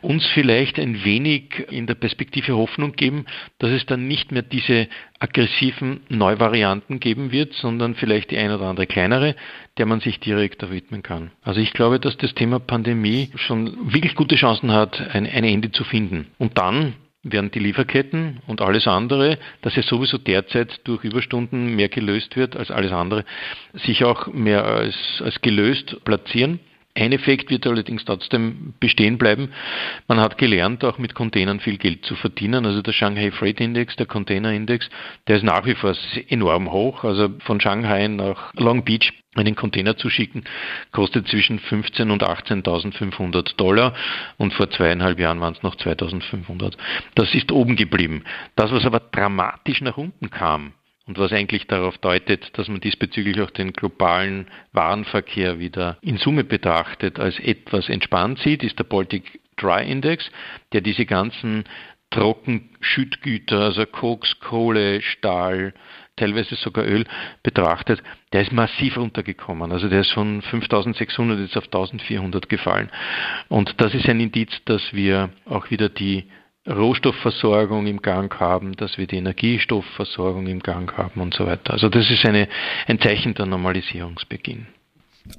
uns 0.00 0.26
vielleicht 0.28 0.78
ein 0.78 1.04
wenig 1.04 1.64
in 1.70 1.86
der 1.86 1.94
Perspektive 1.94 2.56
Hoffnung 2.56 2.92
geben, 2.92 3.26
dass 3.58 3.70
es 3.70 3.86
dann 3.86 4.06
nicht 4.06 4.32
mehr 4.32 4.42
diese 4.42 4.88
aggressiven 5.18 6.00
Neuvarianten 6.08 7.00
geben 7.00 7.32
wird, 7.32 7.54
sondern 7.54 7.94
vielleicht 7.94 8.30
die 8.30 8.38
ein 8.38 8.50
oder 8.50 8.66
andere 8.66 8.86
kleinere, 8.86 9.36
der 9.78 9.86
man 9.86 10.00
sich 10.00 10.20
direkt 10.20 10.68
widmen 10.70 11.02
kann. 11.02 11.30
Also 11.42 11.60
ich 11.60 11.72
glaube, 11.72 11.98
dass 11.98 12.16
das 12.16 12.34
Thema 12.34 12.58
Pandemie 12.58 13.30
schon 13.36 13.92
wirklich 13.92 14.14
gute 14.14 14.36
Chancen 14.36 14.72
hat, 14.72 15.00
ein, 15.00 15.26
ein 15.26 15.44
Ende 15.44 15.70
zu 15.72 15.84
finden. 15.84 16.26
Und 16.38 16.58
dann 16.58 16.94
während 17.22 17.54
die 17.54 17.60
Lieferketten 17.60 18.40
und 18.46 18.60
alles 18.60 18.86
andere, 18.86 19.38
das 19.62 19.76
ja 19.76 19.82
sowieso 19.82 20.18
derzeit 20.18 20.80
durch 20.84 21.04
Überstunden 21.04 21.76
mehr 21.76 21.88
gelöst 21.88 22.36
wird 22.36 22.56
als 22.56 22.70
alles 22.70 22.92
andere, 22.92 23.24
sich 23.74 24.04
auch 24.04 24.26
mehr 24.26 24.64
als, 24.64 24.96
als 25.24 25.40
gelöst 25.40 25.96
platzieren. 26.04 26.60
Ein 26.94 27.12
Effekt 27.12 27.50
wird 27.50 27.66
allerdings 27.66 28.04
trotzdem 28.04 28.74
bestehen 28.78 29.16
bleiben. 29.16 29.48
Man 30.08 30.20
hat 30.20 30.36
gelernt, 30.36 30.84
auch 30.84 30.98
mit 30.98 31.14
Containern 31.14 31.58
viel 31.58 31.78
Geld 31.78 32.04
zu 32.04 32.14
verdienen. 32.16 32.66
Also 32.66 32.82
der 32.82 32.92
Shanghai 32.92 33.30
Freight 33.30 33.60
Index, 33.60 33.96
der 33.96 34.04
Container 34.04 34.52
Index, 34.52 34.90
der 35.26 35.36
ist 35.36 35.42
nach 35.42 35.64
wie 35.64 35.74
vor 35.74 35.94
enorm 36.28 36.70
hoch. 36.70 37.04
Also 37.04 37.30
von 37.40 37.60
Shanghai 37.60 38.08
nach 38.08 38.52
Long 38.54 38.84
Beach 38.84 39.12
einen 39.34 39.56
Container 39.56 39.96
zu 39.96 40.10
schicken, 40.10 40.44
kostet 40.90 41.26
zwischen 41.28 41.58
15.000 41.58 42.12
und 42.12 42.22
18.500 42.22 43.56
Dollar 43.56 43.94
und 44.36 44.52
vor 44.52 44.68
zweieinhalb 44.68 45.18
Jahren 45.18 45.40
waren 45.40 45.54
es 45.54 45.62
noch 45.62 45.76
2.500. 45.76 46.74
Das 47.14 47.34
ist 47.34 47.50
oben 47.50 47.76
geblieben. 47.76 48.24
Das, 48.56 48.70
was 48.70 48.84
aber 48.84 49.00
dramatisch 49.00 49.80
nach 49.80 49.96
unten 49.96 50.28
kam, 50.30 50.74
und 51.06 51.18
was 51.18 51.32
eigentlich 51.32 51.66
darauf 51.66 51.98
deutet, 51.98 52.56
dass 52.56 52.68
man 52.68 52.80
diesbezüglich 52.80 53.40
auch 53.40 53.50
den 53.50 53.72
globalen 53.72 54.46
Warenverkehr 54.72 55.58
wieder 55.58 55.98
in 56.00 56.16
Summe 56.16 56.44
betrachtet 56.44 57.18
als 57.18 57.38
etwas 57.40 57.88
entspannt 57.88 58.38
sieht, 58.38 58.62
ist 58.62 58.78
der 58.78 58.84
Baltic 58.84 59.40
Dry 59.56 59.90
Index, 59.90 60.30
der 60.72 60.80
diese 60.80 61.06
ganzen 61.06 61.64
Trockenschüttgüter, 62.10 63.60
also 63.60 63.86
Koks, 63.86 64.38
Kohle, 64.40 65.00
Stahl, 65.00 65.72
teilweise 66.16 66.54
sogar 66.56 66.84
Öl 66.84 67.04
betrachtet, 67.42 68.02
der 68.32 68.42
ist 68.42 68.52
massiv 68.52 68.96
runtergekommen. 68.96 69.72
Also 69.72 69.88
der 69.88 70.02
ist 70.02 70.12
von 70.12 70.42
5600 70.42 71.40
jetzt 71.40 71.56
auf 71.56 71.64
1400 71.64 72.48
gefallen. 72.48 72.90
Und 73.48 73.80
das 73.80 73.94
ist 73.94 74.08
ein 74.08 74.20
Indiz, 74.20 74.50
dass 74.66 74.82
wir 74.92 75.30
auch 75.46 75.70
wieder 75.70 75.88
die 75.88 76.24
Rohstoffversorgung 76.68 77.86
im 77.86 78.02
Gang 78.02 78.38
haben, 78.38 78.76
dass 78.76 78.96
wir 78.96 79.06
die 79.06 79.16
Energiestoffversorgung 79.16 80.46
im 80.46 80.60
Gang 80.60 80.96
haben 80.96 81.20
und 81.20 81.34
so 81.34 81.46
weiter. 81.46 81.72
Also 81.72 81.88
das 81.88 82.10
ist 82.10 82.24
eine, 82.24 82.48
ein 82.86 83.00
Zeichen 83.00 83.34
der 83.34 83.46
Normalisierungsbeginn. 83.46 84.66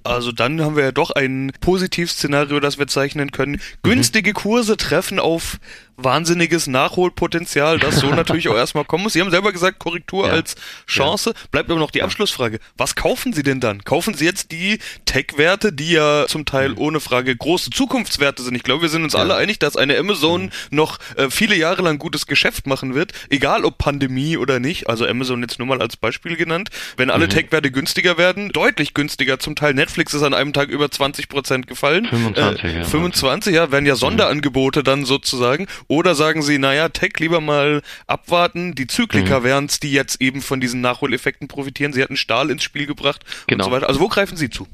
Also 0.03 0.31
dann 0.31 0.61
haben 0.61 0.75
wir 0.75 0.83
ja 0.83 0.91
doch 0.91 1.11
ein 1.11 1.51
Positivszenario, 1.59 2.59
das 2.59 2.77
wir 2.77 2.87
zeichnen 2.87 3.31
können. 3.31 3.61
Günstige 3.83 4.33
Kurse 4.33 4.77
treffen 4.77 5.19
auf 5.19 5.59
wahnsinniges 5.97 6.67
Nachholpotenzial, 6.67 7.79
das 7.79 7.97
so 7.97 8.07
natürlich 8.15 8.49
auch 8.49 8.55
erstmal 8.55 8.85
kommen 8.85 9.03
muss. 9.03 9.13
Sie 9.13 9.21
haben 9.21 9.29
selber 9.29 9.51
gesagt, 9.51 9.79
Korrektur 9.79 10.27
ja. 10.27 10.33
als 10.33 10.55
Chance. 10.87 11.31
Ja. 11.35 11.47
Bleibt 11.51 11.69
aber 11.69 11.79
noch 11.79 11.91
die 11.91 12.01
Abschlussfrage. 12.01 12.59
Was 12.77 12.95
kaufen 12.95 13.33
Sie 13.33 13.43
denn 13.43 13.59
dann? 13.59 13.83
Kaufen 13.83 14.13
Sie 14.13 14.25
jetzt 14.25 14.51
die 14.51 14.79
Tech-Werte, 15.05 15.71
die 15.71 15.91
ja 15.91 16.25
zum 16.27 16.45
Teil 16.45 16.69
mhm. 16.69 16.77
ohne 16.79 16.99
Frage 16.99 17.35
große 17.35 17.69
Zukunftswerte 17.69 18.41
sind? 18.41 18.55
Ich 18.55 18.63
glaube, 18.63 18.81
wir 18.81 18.89
sind 18.89 19.03
uns 19.03 19.15
alle 19.15 19.35
einig, 19.35 19.59
dass 19.59 19.77
eine 19.77 19.97
Amazon 19.97 20.51
noch 20.71 20.99
äh, 21.15 21.29
viele 21.29 21.55
Jahre 21.55 21.83
lang 21.83 21.99
gutes 21.99 22.25
Geschäft 22.25 22.65
machen 22.65 22.95
wird, 22.95 23.13
egal 23.29 23.63
ob 23.63 23.77
Pandemie 23.77 24.37
oder 24.37 24.59
nicht. 24.59 24.89
Also 24.89 25.05
Amazon 25.05 25.41
jetzt 25.41 25.59
nur 25.59 25.67
mal 25.67 25.81
als 25.81 25.95
Beispiel 25.95 26.35
genannt. 26.35 26.69
Wenn 26.97 27.11
alle 27.11 27.25
mhm. 27.25 27.31
Tech-Werte 27.31 27.71
günstiger 27.71 28.17
werden, 28.17 28.49
deutlich 28.49 28.93
günstiger 28.93 29.37
zum 29.39 29.55
Teil. 29.55 29.72
Netflix 29.73 30.13
ist 30.13 30.23
an 30.23 30.33
einem 30.33 30.53
Tag 30.53 30.69
über 30.69 30.89
20 30.89 31.29
Prozent 31.29 31.67
gefallen. 31.67 32.05
25, 32.05 32.63
äh, 32.63 32.77
ja. 32.77 32.83
25, 32.83 33.53
ja, 33.53 33.71
werden 33.71 33.85
ja 33.85 33.95
Sonderangebote 33.95 34.83
dann 34.83 35.05
sozusagen. 35.05 35.67
Oder 35.87 36.15
sagen 36.15 36.41
Sie, 36.41 36.57
naja, 36.57 36.89
Tech 36.89 37.13
lieber 37.19 37.41
mal 37.41 37.81
abwarten, 38.07 38.75
die 38.75 38.87
Zyklika 38.87 39.39
mhm. 39.39 39.43
wären 39.43 39.65
es, 39.65 39.79
die 39.79 39.91
jetzt 39.91 40.21
eben 40.21 40.41
von 40.41 40.59
diesen 40.59 40.81
Nachholeffekten 40.81 41.47
profitieren. 41.47 41.93
Sie 41.93 42.03
hatten 42.03 42.17
Stahl 42.17 42.49
ins 42.49 42.63
Spiel 42.63 42.85
gebracht 42.85 43.21
genau. 43.47 43.65
und 43.65 43.69
so 43.69 43.75
weiter. 43.75 43.87
Also 43.87 43.99
wo 43.99 44.07
greifen 44.07 44.37
Sie 44.37 44.49
zu? 44.49 44.67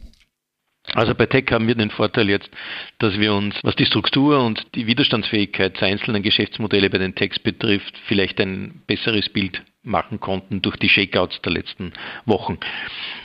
Also 0.93 1.13
bei 1.13 1.25
Tech 1.25 1.45
haben 1.51 1.67
wir 1.67 1.75
den 1.75 1.91
Vorteil 1.91 2.29
jetzt, 2.29 2.49
dass 2.97 3.19
wir 3.19 3.33
uns, 3.33 3.55
was 3.63 3.75
die 3.75 3.85
Struktur 3.85 4.43
und 4.43 4.65
die 4.75 4.88
Widerstandsfähigkeit 4.88 5.79
der 5.79 5.89
einzelnen 5.89 6.23
Geschäftsmodelle 6.23 6.89
bei 6.89 6.97
den 6.97 7.15
Techs 7.15 7.38
betrifft, 7.39 7.93
vielleicht 8.07 8.39
ein 8.39 8.81
besseres 8.88 9.29
Bild 9.29 9.62
machen 9.89 10.19
konnten 10.19 10.62
durch 10.62 10.78
die 10.78 10.88
Shakeouts 10.88 11.41
der 11.41 11.52
letzten 11.52 11.91
Wochen. 12.25 12.58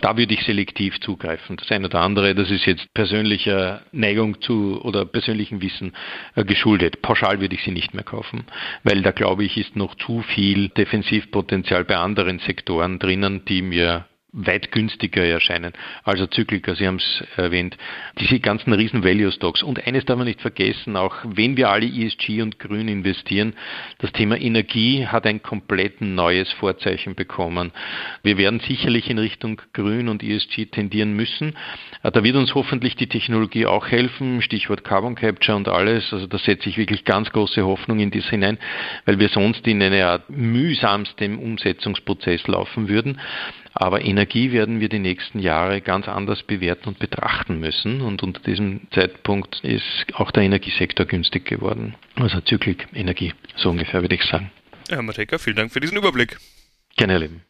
Da 0.00 0.16
würde 0.16 0.34
ich 0.34 0.42
selektiv 0.42 0.98
zugreifen. 1.00 1.56
Das 1.56 1.70
eine 1.70 1.86
oder 1.86 2.00
andere, 2.00 2.34
das 2.34 2.50
ist 2.50 2.66
jetzt 2.66 2.92
persönlicher 2.94 3.82
Neigung 3.92 4.40
zu 4.40 4.80
oder 4.82 5.04
persönlichem 5.04 5.62
Wissen 5.62 5.92
äh, 6.34 6.44
geschuldet. 6.44 7.02
Pauschal 7.02 7.40
würde 7.40 7.54
ich 7.54 7.62
sie 7.62 7.70
nicht 7.70 7.94
mehr 7.94 8.04
kaufen, 8.04 8.46
weil 8.82 9.02
da 9.02 9.12
glaube 9.12 9.44
ich, 9.44 9.56
ist 9.56 9.76
noch 9.76 9.94
zu 9.94 10.22
viel 10.22 10.70
Defensivpotenzial 10.70 11.84
bei 11.84 11.96
anderen 11.96 12.38
Sektoren 12.40 12.98
drinnen, 12.98 13.44
die 13.44 13.62
mir 13.62 14.06
weit 14.34 14.72
günstiger 14.72 15.24
erscheinen. 15.24 15.72
Also 16.02 16.26
Zyklika, 16.26 16.74
Sie 16.74 16.86
haben 16.86 16.96
es 16.96 17.24
erwähnt, 17.36 17.76
diese 18.18 18.40
ganzen 18.40 18.72
riesen 18.72 19.04
Value 19.04 19.30
Stocks. 19.30 19.62
Und 19.62 19.86
eines 19.86 20.04
darf 20.04 20.18
man 20.18 20.26
nicht 20.26 20.40
vergessen, 20.40 20.96
auch 20.96 21.14
wenn 21.24 21.56
wir 21.56 21.70
alle 21.70 21.86
ESG 21.86 22.42
und 22.42 22.58
Grün 22.58 22.88
investieren, 22.88 23.54
das 23.98 24.12
Thema 24.12 24.36
Energie 24.36 25.06
hat 25.06 25.26
ein 25.26 25.42
komplett 25.42 26.00
neues 26.00 26.52
Vorzeichen 26.54 27.14
bekommen. 27.14 27.72
Wir 28.22 28.36
werden 28.36 28.60
sicherlich 28.60 29.08
in 29.08 29.18
Richtung 29.18 29.62
Grün 29.72 30.08
und 30.08 30.22
ESG 30.22 30.66
tendieren 30.66 31.14
müssen. 31.14 31.54
Da 32.02 32.24
wird 32.24 32.36
uns 32.36 32.54
hoffentlich 32.54 32.96
die 32.96 33.06
Technologie 33.06 33.66
auch 33.66 33.86
helfen, 33.86 34.42
Stichwort 34.42 34.82
Carbon 34.82 35.14
Capture 35.14 35.56
und 35.56 35.68
alles. 35.68 36.12
Also 36.12 36.26
da 36.26 36.38
setze 36.38 36.68
ich 36.68 36.76
wirklich 36.76 37.04
ganz 37.04 37.30
große 37.30 37.64
Hoffnung 37.64 38.00
in 38.00 38.10
das 38.10 38.28
hinein, 38.28 38.58
weil 39.04 39.20
wir 39.20 39.28
sonst 39.28 39.66
in 39.66 39.80
eine 39.80 40.06
Art 40.06 40.28
mühsamsten 40.28 41.38
Umsetzungsprozess 41.38 42.46
laufen 42.48 42.88
würden. 42.88 43.20
Aber 43.74 44.04
Energie 44.04 44.52
werden 44.52 44.78
wir 44.78 44.88
die 44.88 45.00
nächsten 45.00 45.40
Jahre 45.40 45.80
ganz 45.80 46.06
anders 46.06 46.44
bewerten 46.44 46.88
und 46.88 46.98
betrachten 47.00 47.58
müssen. 47.58 48.00
Und 48.00 48.22
unter 48.22 48.40
diesem 48.40 48.86
Zeitpunkt 48.92 49.60
ist 49.64 50.06
auch 50.14 50.30
der 50.30 50.44
Energiesektor 50.44 51.06
günstig 51.06 51.44
geworden. 51.44 51.96
Also 52.14 52.40
Zyklik, 52.40 52.86
Energie, 52.94 53.34
so 53.56 53.70
ungefähr 53.70 54.00
würde 54.02 54.14
ich 54.14 54.22
sagen. 54.24 54.50
Herr 54.88 55.02
Mateka, 55.02 55.38
vielen 55.38 55.56
Dank 55.56 55.72
für 55.72 55.80
diesen 55.80 55.98
Überblick. 55.98 56.38
Gerne, 56.96 57.18
Leben. 57.18 57.42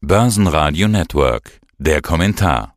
Börsenradio 0.00 0.88
Network, 0.88 1.60
der 1.76 2.00
Kommentar. 2.00 2.74